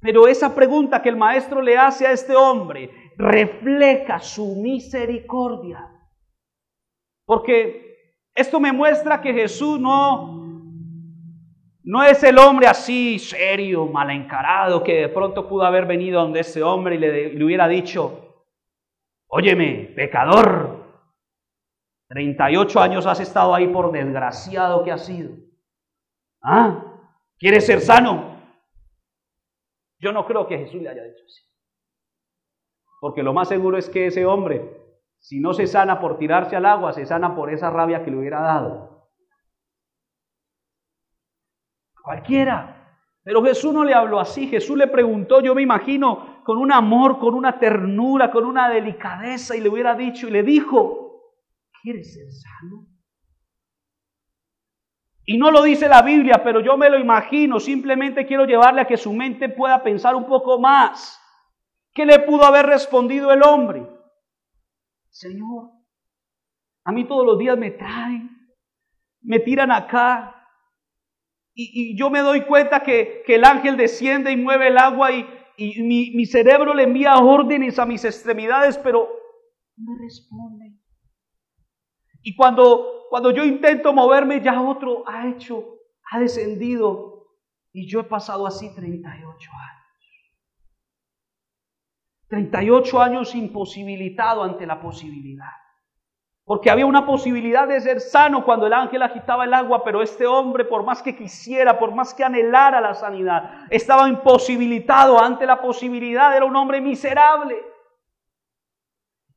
[0.01, 5.91] Pero esa pregunta que el maestro le hace a este hombre refleja su misericordia.
[7.27, 10.46] Porque esto me muestra que Jesús no,
[11.87, 16.41] no es el hombre así serio, mal encarado, que de pronto pudo haber venido donde
[16.41, 18.45] ese hombre y le, hubiera dicho,
[19.29, 20.85] óyeme, pecador,
[22.09, 25.37] 38 años has estado ahí por desgraciado que has sido.
[26.43, 26.83] ¿Ah?
[27.39, 28.37] ¿Quieres ser sano?
[30.01, 31.43] Yo no creo que Jesús le haya dicho así.
[33.01, 34.77] Porque lo más seguro es que ese hombre,
[35.21, 38.17] si no se sana por tirarse al agua, se sana por esa rabia que le
[38.17, 38.96] hubiera dado.
[42.07, 43.01] Cualquiera.
[43.25, 44.47] Pero Jesús no le habló así.
[44.47, 49.57] Jesús le preguntó, yo me imagino, con un amor, con una ternura, con una delicadeza,
[49.57, 51.33] y le hubiera dicho, y le dijo,
[51.83, 52.87] ¿quieres ser sano?
[55.25, 57.59] Y no lo dice la Biblia, pero yo me lo imagino.
[57.59, 61.21] Simplemente quiero llevarle a que su mente pueda pensar un poco más.
[61.93, 63.85] ¿Qué le pudo haber respondido el hombre?
[65.11, 65.73] Señor,
[66.85, 68.31] a mí todos los días me traen,
[69.23, 70.36] me tiran acá.
[71.59, 75.27] Y, yo me doy cuenta que, el ángel desciende y mueve el agua y,
[75.83, 79.09] mi, mi cerebro le envía órdenes a mis extremidades, pero
[79.77, 80.75] no responde.
[82.23, 85.79] Y cuando cuando yo intento moverme, ya otro ha hecho,
[86.11, 87.29] ha descendido.
[87.73, 89.77] Y yo he pasado así 38 años.
[92.29, 95.53] 38 años imposibilitado ante la posibilidad.
[96.47, 100.29] Porque había una posibilidad de ser sano cuando el ángel agitaba el agua, pero este
[100.29, 105.61] hombre, por más que quisiera, por más que anhelara la sanidad, estaba imposibilitado ante la
[105.61, 107.57] posibilidad, era un hombre miserable.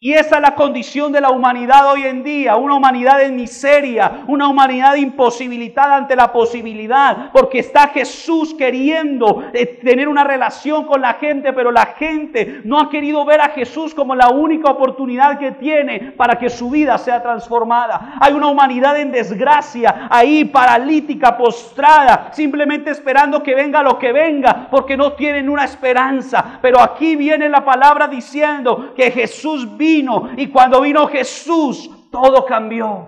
[0.02, 4.24] Y esa es la condición de la humanidad hoy en día, una humanidad en miseria,
[4.28, 11.02] una humanidad imposibilitada ante la posibilidad, porque está Jesús queriendo eh, tener una relación con
[11.02, 15.38] la gente, pero la gente no ha querido ver a Jesús como la única oportunidad
[15.38, 18.14] que tiene para que su vida sea transformada.
[18.22, 24.70] Hay una humanidad en desgracia, ahí paralítica, postrada, simplemente esperando que venga lo que venga,
[24.72, 26.58] porque no tienen una esperanza.
[26.62, 29.89] Pero aquí viene la palabra diciendo que Jesús vive
[30.38, 33.08] y cuando vino Jesús, todo cambió.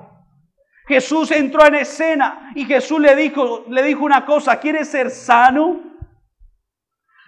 [0.87, 5.79] Jesús entró en escena y Jesús le dijo, le dijo una cosa, ¿quieres ser sano?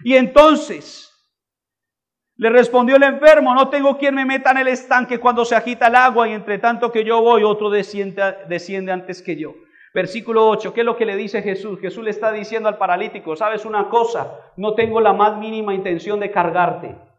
[0.04, 1.10] Y entonces
[2.36, 5.88] le respondió el enfermo, no tengo quien me meta en el estanque cuando se agita
[5.88, 9.54] el agua y entre tanto que yo voy, otro desciende, desciende antes que yo.
[9.94, 11.80] Versículo 8, ¿qué es lo que le dice Jesús?
[11.80, 16.20] Jesús le está diciendo al paralítico, sabes una cosa, no tengo la más mínima intención
[16.20, 17.12] de cargarte.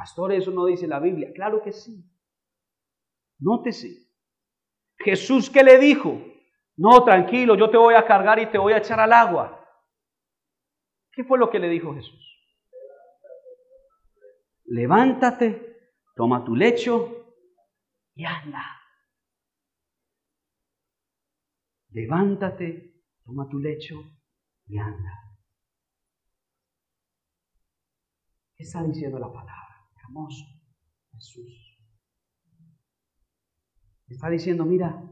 [0.00, 1.30] Pastor, eso no dice la Biblia.
[1.34, 2.02] Claro que sí.
[3.38, 4.08] Nótese.
[4.96, 6.18] Jesús que le dijo,
[6.78, 9.62] no, tranquilo, yo te voy a cargar y te voy a echar al agua.
[11.12, 12.18] ¿Qué fue lo que le dijo Jesús?
[14.64, 17.36] Levántate, toma tu lecho
[18.14, 18.64] y anda.
[21.90, 23.96] Levántate, toma tu lecho
[24.66, 25.12] y anda.
[28.56, 29.69] ¿Qué está diciendo la palabra?
[30.10, 30.44] Hermoso
[31.12, 31.78] Jesús.
[34.08, 35.04] Está diciendo, mira,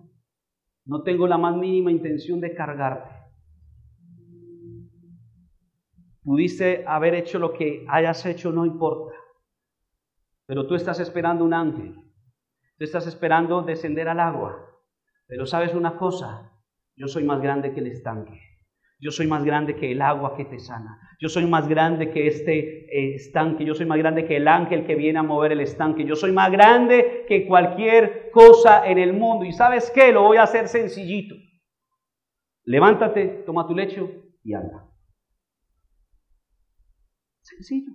[0.87, 3.15] no tengo la más mínima intención de cargarte.
[6.23, 9.15] Pudiste haber hecho lo que hayas hecho, no importa.
[10.47, 11.95] Pero tú estás esperando un ángel.
[12.77, 14.67] Tú estás esperando descender al agua.
[15.27, 16.61] Pero sabes una cosa,
[16.97, 18.48] yo soy más grande que el estanque.
[19.01, 20.99] Yo soy más grande que el agua que te sana.
[21.21, 23.65] Yo soy más grande que este eh, estanque.
[23.65, 26.05] Yo soy más grande que el ángel que viene a mover el estanque.
[26.05, 29.45] Yo soy más grande que cualquier cosa en el mundo.
[29.45, 30.11] Y sabes qué?
[30.11, 31.37] Lo voy a hacer sencillito.
[32.65, 34.11] Levántate, toma tu lecho
[34.43, 34.85] y anda.
[37.43, 37.93] Sencillo.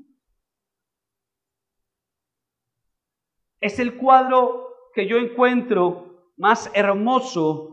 [3.60, 7.73] Es el cuadro que yo encuentro más hermoso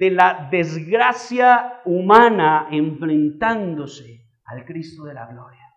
[0.00, 5.74] de la desgracia humana enfrentándose al Cristo de la gloria.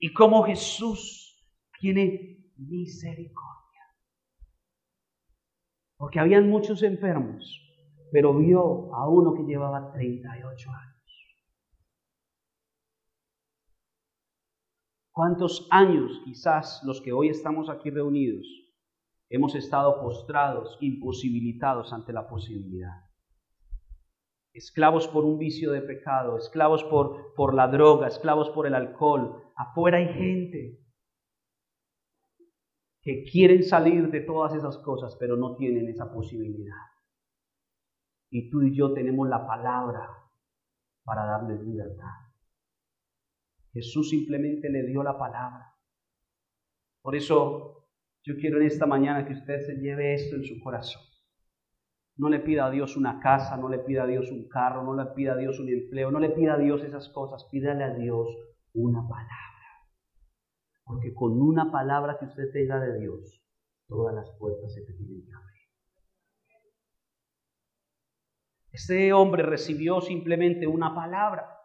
[0.00, 1.46] Y cómo Jesús
[1.78, 3.82] tiene misericordia.
[5.96, 7.56] Porque habían muchos enfermos,
[8.10, 11.36] pero vio a uno que llevaba 38 años.
[15.12, 18.61] ¿Cuántos años quizás los que hoy estamos aquí reunidos
[19.32, 23.08] hemos estado postrados, imposibilitados ante la posibilidad.
[24.52, 29.42] Esclavos por un vicio de pecado, esclavos por, por la droga, esclavos por el alcohol.
[29.56, 30.80] Afuera hay gente
[33.00, 36.76] que quieren salir de todas esas cosas, pero no tienen esa posibilidad.
[38.28, 40.10] Y tú y yo tenemos la palabra
[41.04, 42.12] para darles libertad.
[43.72, 45.74] Jesús simplemente le dio la palabra.
[47.00, 47.81] Por eso
[48.24, 51.02] yo quiero en esta mañana que usted se lleve esto en su corazón.
[52.16, 54.94] No le pida a Dios una casa, no le pida a Dios un carro, no
[54.94, 57.94] le pida a Dios un empleo, no le pida a Dios esas cosas, pídale a
[57.94, 58.28] Dios
[58.74, 59.30] una palabra.
[60.84, 63.42] Porque con una palabra que usted tenga de Dios,
[63.88, 65.62] todas las puertas se te tienen que abrir.
[68.70, 71.58] Este hombre recibió simplemente una palabra.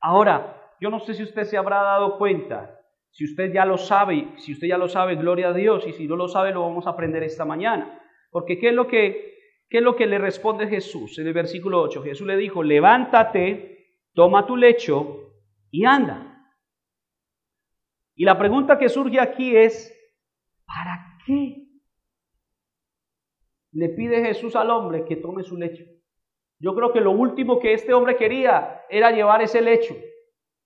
[0.00, 2.81] Ahora, yo no sé si usted se habrá dado cuenta
[3.12, 6.06] si usted ya lo sabe, si usted ya lo sabe, gloria a Dios, y si
[6.06, 8.00] no lo sabe, lo vamos a aprender esta mañana.
[8.30, 9.36] Porque ¿qué es lo que,
[9.68, 12.02] qué es lo que le responde Jesús en el versículo 8?
[12.02, 15.30] Jesús le dijo, levántate, toma tu lecho
[15.70, 16.42] y anda.
[18.14, 19.94] Y la pregunta que surge aquí es,
[20.64, 21.66] ¿para qué
[23.72, 25.84] le pide Jesús al hombre que tome su lecho?
[26.58, 29.94] Yo creo que lo último que este hombre quería era llevar ese lecho.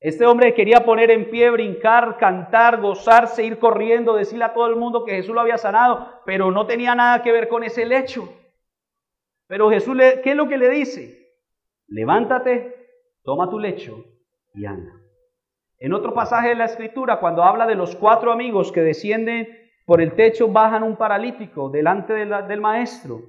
[0.00, 4.76] Este hombre quería poner en pie, brincar, cantar, gozarse, ir corriendo, decirle a todo el
[4.76, 8.28] mundo que Jesús lo había sanado, pero no tenía nada que ver con ese lecho.
[9.48, 11.34] Pero Jesús, ¿qué es lo que le dice?
[11.88, 12.74] Levántate,
[13.22, 14.04] toma tu lecho
[14.54, 14.92] y anda.
[15.78, 19.48] En otro pasaje de la Escritura, cuando habla de los cuatro amigos que descienden
[19.84, 23.20] por el techo, bajan un paralítico delante del maestro.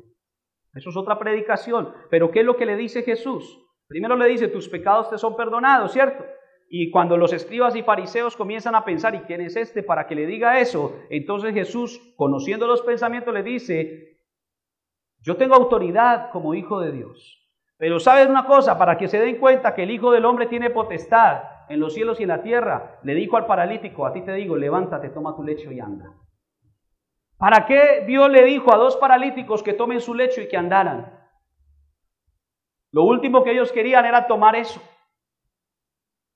[0.73, 1.93] Eso es otra predicación.
[2.09, 3.63] Pero ¿qué es lo que le dice Jesús?
[3.87, 6.25] Primero le dice, tus pecados te son perdonados, ¿cierto?
[6.69, 10.15] Y cuando los escribas y fariseos comienzan a pensar, ¿y quién es este para que
[10.15, 10.99] le diga eso?
[11.09, 14.19] Entonces Jesús, conociendo los pensamientos, le dice,
[15.21, 17.37] yo tengo autoridad como hijo de Dios.
[17.77, 20.71] Pero sabes una cosa, para que se den cuenta que el Hijo del Hombre tiene
[20.71, 24.33] potestad en los cielos y en la tierra, le dijo al paralítico, a ti te
[24.33, 26.11] digo, levántate, toma tu lecho y anda.
[27.37, 31.13] ¿Para qué Dios le dijo a dos paralíticos que tomen su lecho y que andaran?
[32.91, 34.81] Lo último que ellos querían era tomar eso.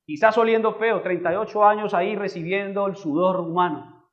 [0.05, 4.09] Quizás oliendo feo, 38 años ahí recibiendo el sudor humano.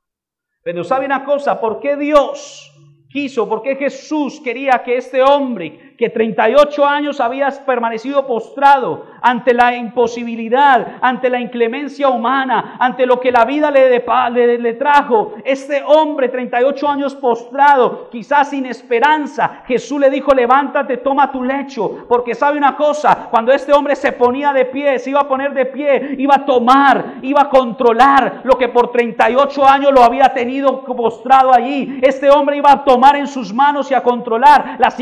[0.62, 2.72] Pero sabe una cosa, ¿por qué Dios
[3.08, 9.52] quiso, por qué Jesús quería que este hombre que 38 años habías permanecido postrado ante
[9.52, 15.34] la imposibilidad, ante la inclemencia humana, ante lo que la vida le, le, trajo.
[15.44, 22.06] Este hombre, 38 años postrado, quizás sin esperanza, Jesús le dijo, levántate, toma tu lecho,
[22.08, 25.52] porque sabe una cosa, cuando este hombre se ponía de pie, se iba a poner
[25.52, 30.32] de pie, iba a tomar, iba a controlar lo que por 38 años lo había
[30.32, 31.98] tenido postrado allí.
[32.02, 34.92] Este hombre iba a tomar en sus manos y a controlar la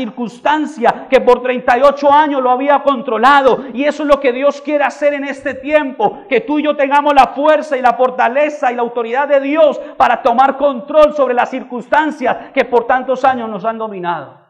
[1.09, 3.65] que por 38 años lo había controlado.
[3.73, 6.75] Y eso es lo que Dios quiere hacer en este tiempo, que tú y yo
[6.75, 11.33] tengamos la fuerza y la fortaleza y la autoridad de Dios para tomar control sobre
[11.33, 14.46] las circunstancias que por tantos años nos han dominado.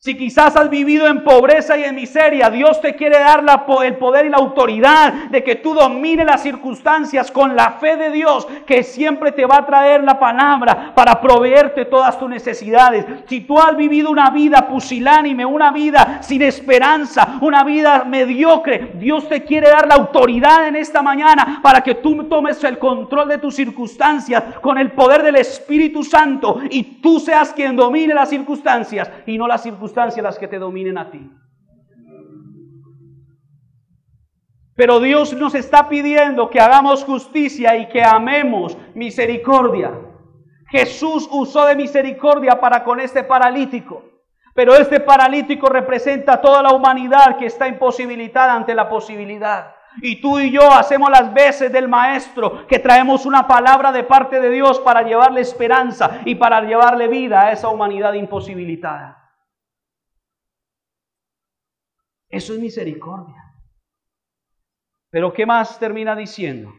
[0.00, 3.44] Si quizás has vivido en pobreza y en miseria, Dios te quiere dar
[3.82, 8.12] el poder y la autoridad de que tú domines las circunstancias con la fe de
[8.12, 13.06] Dios, que siempre te va a traer la palabra para proveerte todas tus necesidades.
[13.26, 19.28] Si tú has vivido una vida pusilánime, una vida sin esperanza, una vida mediocre, Dios
[19.28, 23.38] te quiere dar la autoridad en esta mañana para que tú tomes el control de
[23.38, 29.10] tus circunstancias con el poder del Espíritu Santo y tú seas quien domine las circunstancias
[29.26, 31.30] y no las circunstancias las que te dominen a ti.
[34.78, 39.92] Pero Dios nos está pidiendo que hagamos justicia y que amemos misericordia.
[40.68, 44.04] Jesús usó de misericordia para con este paralítico.
[44.54, 49.74] Pero este paralítico representa toda la humanidad que está imposibilitada ante la posibilidad.
[50.00, 54.40] Y tú y yo hacemos las veces del Maestro, que traemos una palabra de parte
[54.40, 59.27] de Dios para llevarle esperanza y para llevarle vida a esa humanidad imposibilitada.
[62.28, 63.42] Eso es misericordia.
[65.10, 66.72] Pero ¿qué más termina diciendo?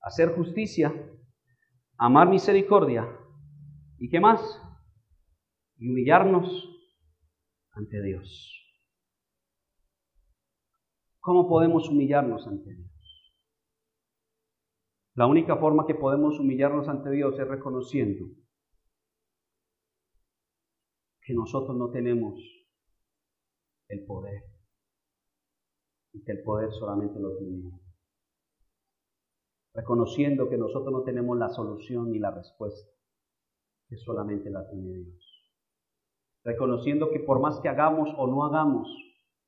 [0.00, 0.92] Hacer justicia,
[1.98, 3.08] amar misericordia.
[3.98, 4.40] ¿Y qué más?
[5.78, 6.68] Y humillarnos
[7.72, 8.52] ante Dios.
[11.20, 13.34] ¿Cómo podemos humillarnos ante Dios?
[15.14, 18.26] La única forma que podemos humillarnos ante Dios es reconociendo
[21.26, 22.34] que nosotros no tenemos
[23.88, 24.44] el poder
[26.12, 27.72] y que el poder solamente lo tiene.
[29.74, 32.88] Reconociendo que nosotros no tenemos la solución ni la respuesta,
[33.88, 35.52] que solamente la tiene Dios.
[36.44, 38.88] Reconociendo que por más que hagamos o no hagamos,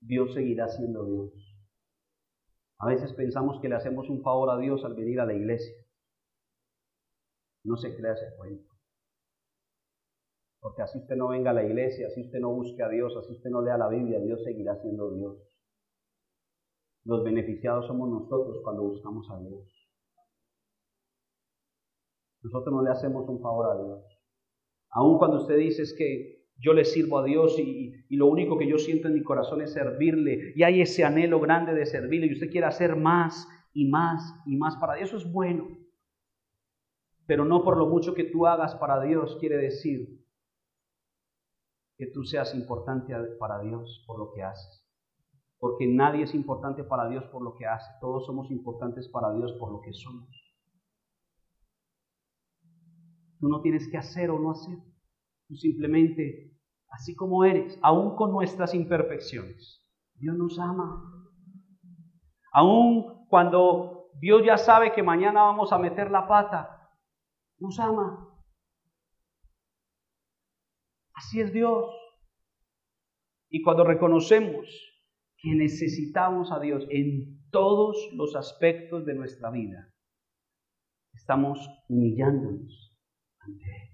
[0.00, 1.32] Dios seguirá siendo Dios.
[2.80, 5.76] A veces pensamos que le hacemos un favor a Dios al venir a la iglesia.
[7.64, 8.67] No se crea ese cuento.
[10.68, 13.32] Porque así usted no venga a la iglesia, así usted no busque a Dios, así
[13.32, 15.38] usted no lea la Biblia, Dios seguirá siendo Dios.
[17.04, 19.64] Los beneficiados somos nosotros cuando buscamos a Dios.
[22.42, 24.04] Nosotros no le hacemos un favor a Dios.
[24.90, 28.58] Aun cuando usted dice es que yo le sirvo a Dios y, y, lo único
[28.58, 32.26] que yo siento en mi corazón es servirle y hay ese anhelo grande de servirle
[32.26, 35.66] y usted quiere hacer más y más y más para Dios, eso es bueno.
[37.24, 40.17] Pero no por lo mucho que tú hagas para Dios quiere decir
[41.98, 44.86] que tú seas importante para Dios por lo que haces.
[45.58, 47.90] Porque nadie es importante para Dios por lo que hace.
[48.00, 50.28] Todos somos importantes para Dios por lo que somos.
[53.40, 54.78] Tú no tienes que hacer o no hacer.
[55.48, 56.56] Tú simplemente,
[56.88, 59.84] así como eres, aún con nuestras imperfecciones,
[60.14, 61.02] Dios nos ama.
[62.52, 66.90] Aún cuando Dios ya sabe que mañana vamos a meter la pata,
[67.58, 68.37] nos ama.
[71.18, 71.84] Así es Dios.
[73.50, 74.68] Y cuando reconocemos
[75.36, 79.92] que necesitamos a Dios en todos los aspectos de nuestra vida,
[81.12, 81.58] estamos
[81.88, 82.96] humillándonos
[83.40, 83.88] ante Él.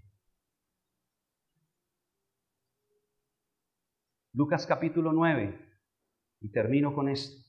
[4.34, 5.78] Lucas capítulo 9,
[6.40, 7.43] y termino con esto.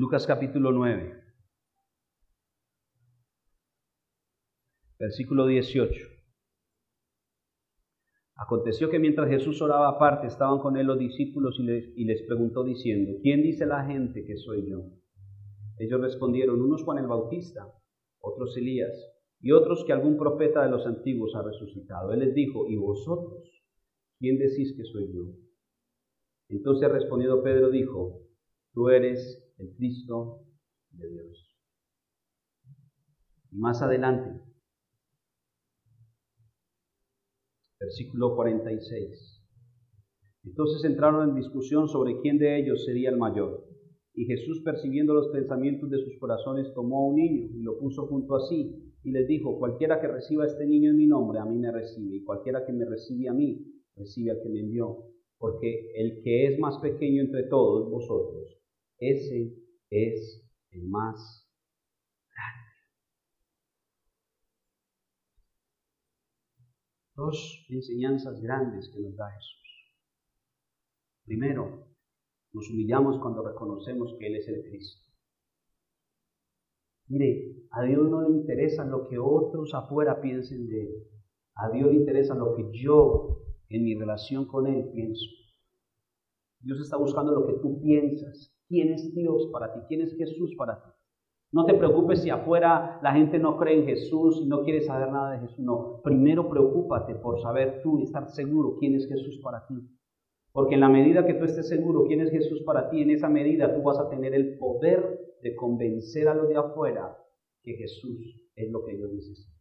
[0.00, 1.12] Lucas capítulo 9,
[4.98, 6.06] versículo 18.
[8.36, 12.22] Aconteció que mientras Jesús oraba aparte, estaban con él los discípulos y les, y les
[12.22, 14.86] preguntó diciendo, ¿quién dice la gente que soy yo?
[15.76, 17.70] Ellos respondieron, unos Juan el Bautista,
[18.20, 18.96] otros Elías,
[19.38, 22.14] y otros que algún profeta de los antiguos ha resucitado.
[22.14, 23.50] Él les dijo, ¿y vosotros?
[24.18, 25.24] ¿Quién decís que soy yo?
[26.48, 28.22] Entonces respondiendo Pedro dijo,
[28.72, 30.46] tú eres el Cristo
[30.90, 31.56] de Dios.
[33.52, 34.40] Y más adelante,
[37.78, 39.42] versículo 46.
[40.44, 43.66] Entonces entraron en discusión sobre quién de ellos sería el mayor.
[44.14, 48.06] Y Jesús, percibiendo los pensamientos de sus corazones, tomó a un niño y lo puso
[48.06, 51.38] junto a sí y les dijo, cualquiera que reciba a este niño en mi nombre,
[51.38, 53.64] a mí me recibe, y cualquiera que me recibe a mí,
[53.96, 55.04] recibe al que me envió,
[55.38, 58.59] porque el que es más pequeño entre todos vosotros,
[59.00, 59.56] ese
[59.90, 61.48] es el más
[62.32, 62.70] grande.
[67.16, 69.60] Dos enseñanzas grandes que nos da Jesús.
[71.24, 71.88] Primero,
[72.52, 75.10] nos humillamos cuando reconocemos que Él es el Cristo.
[77.08, 81.10] Mire, a Dios no le interesa lo que otros afuera piensen de Él.
[81.54, 85.26] A Dios le interesa lo que yo en mi relación con Él pienso.
[86.60, 88.54] Dios está buscando lo que tú piensas.
[88.70, 89.80] ¿Quién es Dios para ti?
[89.88, 90.90] ¿Quién es Jesús para ti?
[91.50, 95.10] No te preocupes si afuera la gente no cree en Jesús y no quiere saber
[95.10, 95.58] nada de Jesús.
[95.58, 99.74] No, primero preocúpate por saber tú y estar seguro quién es Jesús para ti.
[100.52, 103.28] Porque en la medida que tú estés seguro quién es Jesús para ti, en esa
[103.28, 107.18] medida tú vas a tener el poder de convencer a los de afuera
[107.64, 109.60] que Jesús es lo que ellos necesitan.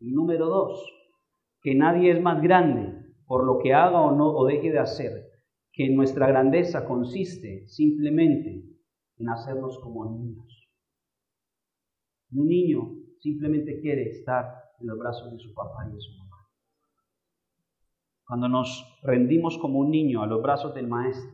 [0.00, 0.82] Y número dos,
[1.60, 2.94] que nadie es más grande
[3.26, 5.28] por lo que haga o no o deje de hacer,
[5.78, 8.64] que nuestra grandeza consiste simplemente
[9.16, 10.68] en hacernos como niños.
[12.32, 14.44] Un niño simplemente quiere estar
[14.80, 16.36] en los brazos de su papá y de su mamá.
[18.26, 21.30] Cuando nos rendimos como un niño a los brazos del maestro,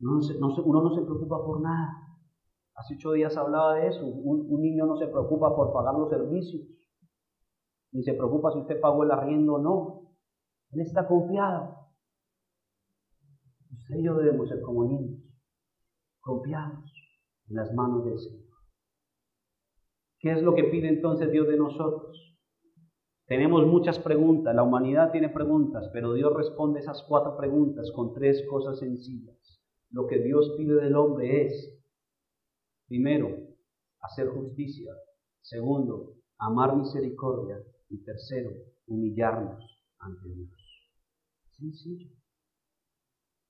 [0.00, 1.92] uno no se, preocupa por nada.
[2.74, 4.04] Hace ocho días hablaba de eso.
[4.04, 6.66] Un, un, niño no se preocupa por pagar los servicios,
[7.92, 10.16] ni se preocupa si usted pagó el arriendo o no.
[10.72, 11.83] Él está confiado.
[13.88, 15.20] Yo debemos ser como niños
[16.20, 16.90] confiados
[17.48, 18.44] en las manos del Señor.
[20.18, 22.34] ¿Qué es lo que pide entonces Dios de nosotros?
[23.26, 28.46] Tenemos muchas preguntas, la humanidad tiene preguntas, pero Dios responde esas cuatro preguntas con tres
[28.48, 29.60] cosas sencillas.
[29.90, 31.78] Lo que Dios pide del hombre es,
[32.86, 33.28] primero,
[34.00, 34.92] hacer justicia,
[35.40, 38.50] segundo, amar misericordia y tercero,
[38.86, 39.62] humillarnos
[39.98, 40.50] ante Dios.
[41.52, 42.23] Sencillo.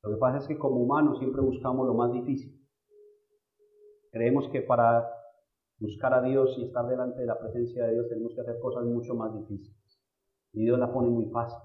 [0.05, 2.63] Lo que pasa es que como humanos siempre buscamos lo más difícil.
[4.13, 5.09] Creemos que para
[5.79, 8.85] buscar a Dios y estar delante de la presencia de Dios tenemos que hacer cosas
[8.85, 10.03] mucho más difíciles.
[10.53, 11.59] Y Dios la pone muy fácil.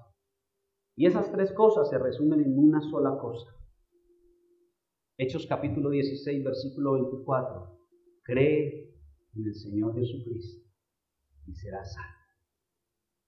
[0.96, 3.54] Y esas tres cosas se resumen en una sola cosa.
[5.18, 7.78] Hechos capítulo 16, versículo 24.
[8.22, 8.90] Cree
[9.34, 10.66] en el Señor Jesucristo
[11.46, 12.20] y serás salvo.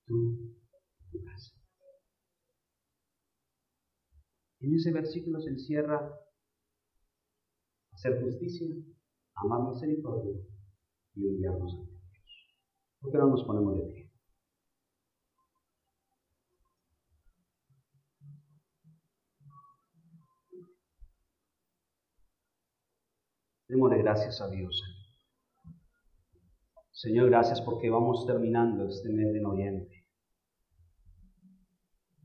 [0.07, 0.57] Tú,
[1.11, 1.62] tu casa.
[4.63, 6.17] En ese versículo se encierra
[7.91, 8.69] hacer justicia,
[9.35, 10.41] amar misericordia
[11.15, 12.57] y humillarnos ante Dios.
[13.01, 14.13] ¿Por qué no nos ponemos de pie?
[23.67, 24.81] Démosle gracias a Dios.
[26.93, 30.07] Señor, gracias porque vamos terminando este mes de noviembre.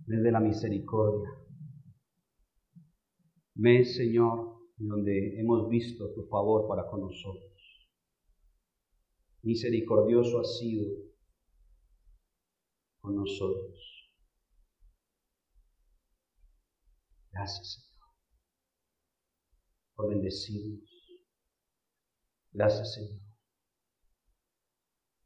[0.06, 1.47] Mes la misericordia
[3.58, 7.88] mes, Señor, donde hemos visto tu favor para con nosotros.
[9.41, 10.86] Misericordioso has sido
[13.01, 14.12] con nosotros.
[17.32, 18.10] Gracias, Señor,
[19.95, 20.89] por bendecirnos.
[22.51, 23.22] Gracias, Señor,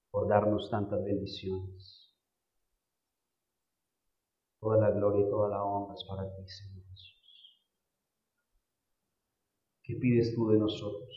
[0.10, 2.14] por darnos tantas bendiciones.
[4.60, 6.71] Toda la gloria y toda la honra es para ti, Señor.
[9.92, 11.10] ¿Qué pides tú de nosotros?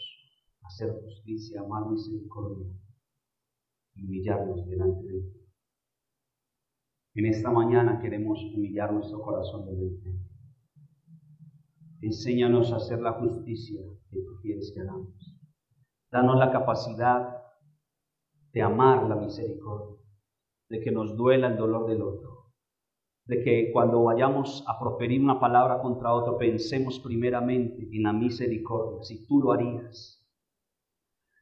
[0.62, 2.66] Hacer justicia, amar misericordia
[3.95, 5.47] y humillarnos delante de ti.
[7.14, 10.29] En esta mañana queremos humillar nuestro corazón delante de ti.
[12.01, 15.39] Enséñanos a hacer la justicia que tú quieres que hagamos.
[16.11, 17.29] Danos la capacidad
[18.53, 20.03] de amar la misericordia,
[20.68, 22.34] de que nos duela el dolor del otro,
[23.27, 29.03] de que cuando vayamos a proferir una palabra contra otro, pensemos primeramente en la misericordia,
[29.03, 30.20] si tú lo harías.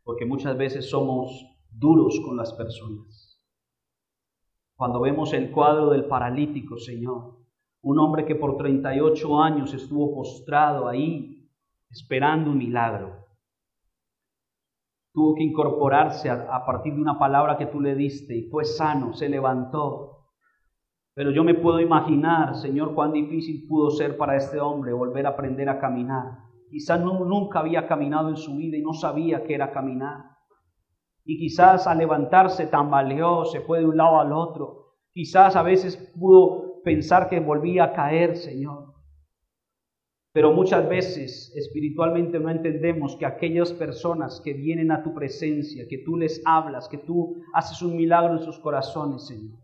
[0.05, 3.41] Porque muchas veces somos duros con las personas.
[4.77, 7.39] Cuando vemos el cuadro del paralítico, Señor,
[7.83, 11.51] un hombre que por 38 años estuvo postrado ahí,
[11.91, 13.27] esperando un milagro.
[15.13, 18.65] Tuvo que incorporarse a, a partir de una palabra que tú le diste y fue
[18.65, 20.22] sano, se levantó
[21.15, 25.31] pero yo me puedo imaginar, Señor, cuán difícil pudo ser para este hombre volver a
[25.31, 26.39] aprender a caminar.
[26.71, 30.25] Quizás nunca había caminado en su vida y no sabía qué era caminar.
[31.25, 34.95] Y quizás al levantarse tambaleó, se fue de un lado al otro.
[35.13, 38.95] Quizás a veces pudo pensar que volvía a caer, Señor.
[40.33, 45.99] Pero muchas veces espiritualmente no entendemos que aquellas personas que vienen a tu presencia, que
[45.99, 49.63] tú les hablas, que tú haces un milagro en sus corazones, Señor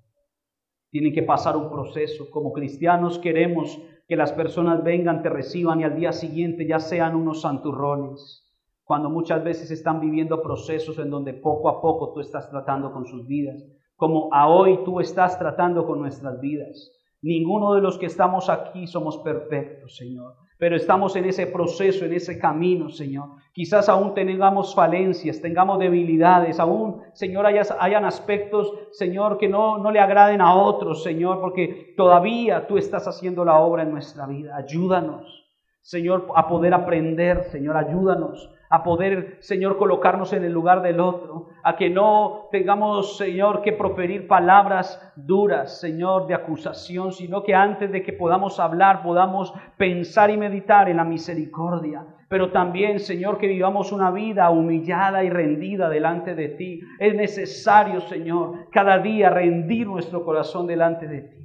[0.90, 2.30] tienen que pasar un proceso.
[2.30, 7.14] Como cristianos queremos que las personas vengan, te reciban y al día siguiente ya sean
[7.14, 8.44] unos santurrones.
[8.84, 13.04] Cuando muchas veces están viviendo procesos en donde poco a poco tú estás tratando con
[13.04, 13.62] sus vidas.
[13.96, 16.90] Como a hoy tú estás tratando con nuestras vidas.
[17.20, 20.36] Ninguno de los que estamos aquí somos perfectos, Señor.
[20.58, 23.28] Pero estamos en ese proceso, en ese camino, Señor.
[23.52, 30.00] Quizás aún tengamos falencias, tengamos debilidades, aún, Señor, hayan aspectos, Señor, que no, no le
[30.00, 34.56] agraden a otros, Señor, porque todavía tú estás haciendo la obra en nuestra vida.
[34.56, 35.46] Ayúdanos,
[35.80, 41.48] Señor, a poder aprender, Señor, ayúdanos a poder, Señor, colocarnos en el lugar del otro,
[41.62, 47.90] a que no tengamos, Señor, que proferir palabras duras, Señor, de acusación, sino que antes
[47.90, 52.06] de que podamos hablar, podamos pensar y meditar en la misericordia.
[52.28, 56.80] Pero también, Señor, que vivamos una vida humillada y rendida delante de ti.
[56.98, 61.38] Es necesario, Señor, cada día rendir nuestro corazón delante de ti.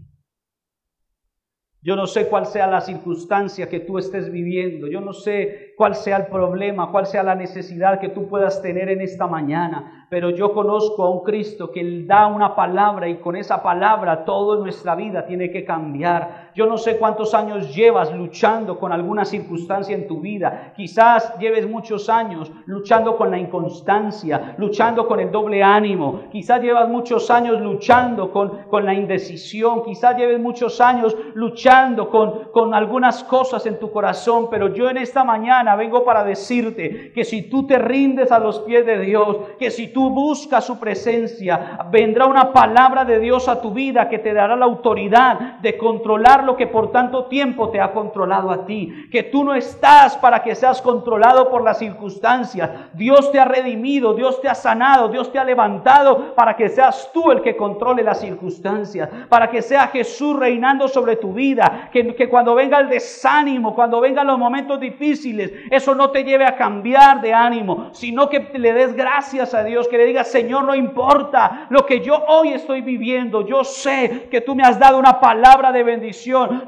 [1.81, 4.87] Yo no sé cuál sea la circunstancia que tú estés viviendo.
[4.87, 8.89] Yo no sé cuál sea el problema, cuál sea la necesidad que tú puedas tener
[8.89, 10.07] en esta mañana.
[10.09, 14.59] Pero yo conozco a un Cristo que da una palabra y con esa palabra toda
[14.59, 16.51] nuestra vida tiene que cambiar.
[16.53, 20.73] Yo no sé cuántos años llevas luchando con alguna circunstancia en tu vida.
[20.75, 26.25] Quizás lleves muchos años luchando con la inconstancia, luchando con el doble ánimo.
[26.31, 29.83] Quizás llevas muchos años luchando con, con la indecisión.
[29.83, 34.47] Quizás lleves muchos años luchando con, con algunas cosas en tu corazón.
[34.51, 38.59] Pero yo en esta mañana vengo para decirte que si tú te rindes a los
[38.59, 43.61] pies de Dios, que si tú buscas su presencia, vendrá una palabra de Dios a
[43.61, 47.79] tu vida que te dará la autoridad de controlar lo que por tanto tiempo te
[47.79, 49.07] ha controlado a ti.
[49.11, 52.69] Que tú no estás para que seas controlado por las circunstancias.
[52.93, 57.11] Dios te ha redimido, Dios te ha sanado, Dios te ha levantado para que seas
[57.13, 59.09] tú el que controle las circunstancias.
[59.29, 61.89] Para que sea Jesús reinando sobre tu vida.
[61.91, 66.45] Que, que cuando venga el desánimo, cuando vengan los momentos difíciles, eso no te lleve
[66.45, 70.63] a cambiar de ánimo, sino que le des gracias a Dios, que le digas, Señor,
[70.63, 73.45] no importa lo que yo hoy estoy viviendo.
[73.45, 76.13] Yo sé que tú me has dado una palabra de bendición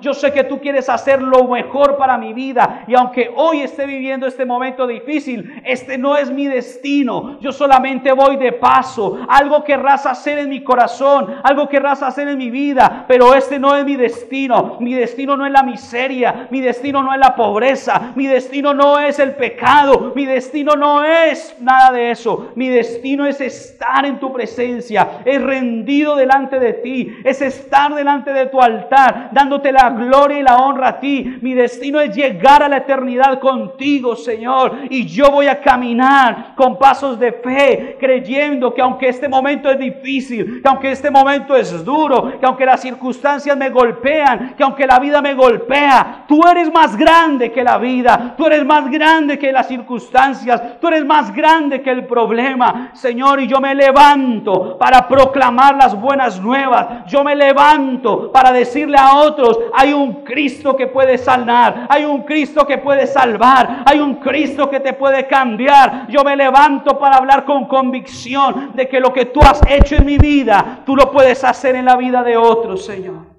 [0.02, 2.84] yo sé que tú quieres hacer lo mejor para mi vida.
[2.88, 7.40] Y aunque hoy esté viviendo este momento difícil, este no es mi destino.
[7.40, 9.20] Yo solamente voy de paso.
[9.28, 13.76] Algo querrás hacer en mi corazón, algo querrás hacer en mi vida, pero este no
[13.76, 14.78] es mi destino.
[14.80, 19.00] Mi destino no es la miseria, mi destino no es la pobreza, mi destino no
[19.00, 22.52] es el pecado, mi destino no es nada de eso.
[22.56, 28.32] Mi destino es estar en tu presencia, es rendido delante de ti, es estar delante
[28.32, 31.38] de tu altar, dando la gloria y la honra a ti.
[31.42, 34.78] Mi destino es llegar a la eternidad contigo, Señor.
[34.90, 39.80] Y yo voy a caminar con pasos de fe, creyendo que aunque este momento es
[39.80, 44.86] difícil, que aunque este momento es duro, que aunque las circunstancias me golpean, que aunque
[44.86, 49.40] la vida me golpea, tú eres más grande que la vida, tú eres más grande
[49.40, 53.42] que las circunstancias, tú eres más grande que el problema, Señor.
[53.42, 57.06] Y yo me levanto para proclamar las buenas nuevas.
[57.08, 62.24] Yo me levanto para decirle a otros, hay un Cristo que puede sanar, hay un
[62.24, 66.08] Cristo que puede salvar, hay un Cristo que te puede cambiar.
[66.08, 70.06] Yo me levanto para hablar con convicción de que lo que tú has hecho en
[70.06, 73.36] mi vida, tú lo puedes hacer en la vida de otros, Señor.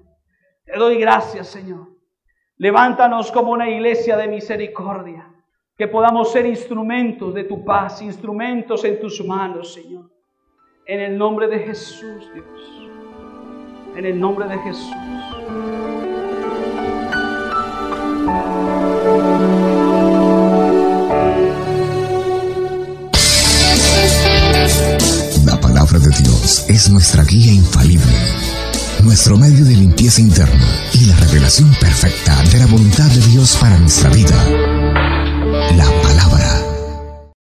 [0.65, 1.96] Te doy gracias, Señor.
[2.59, 5.31] Levántanos como una iglesia de misericordia,
[5.77, 10.09] que podamos ser instrumentos de tu paz, instrumentos en tus manos, Señor.
[10.87, 12.89] En el nombre de Jesús, Dios.
[13.95, 14.91] En el nombre de Jesús.
[25.45, 28.13] La palabra de Dios es nuestra guía infalible,
[29.07, 33.79] nuestro medio de limpieza interna y la revelación perfecta de la voluntad de Dios para
[33.79, 34.76] nuestra vida.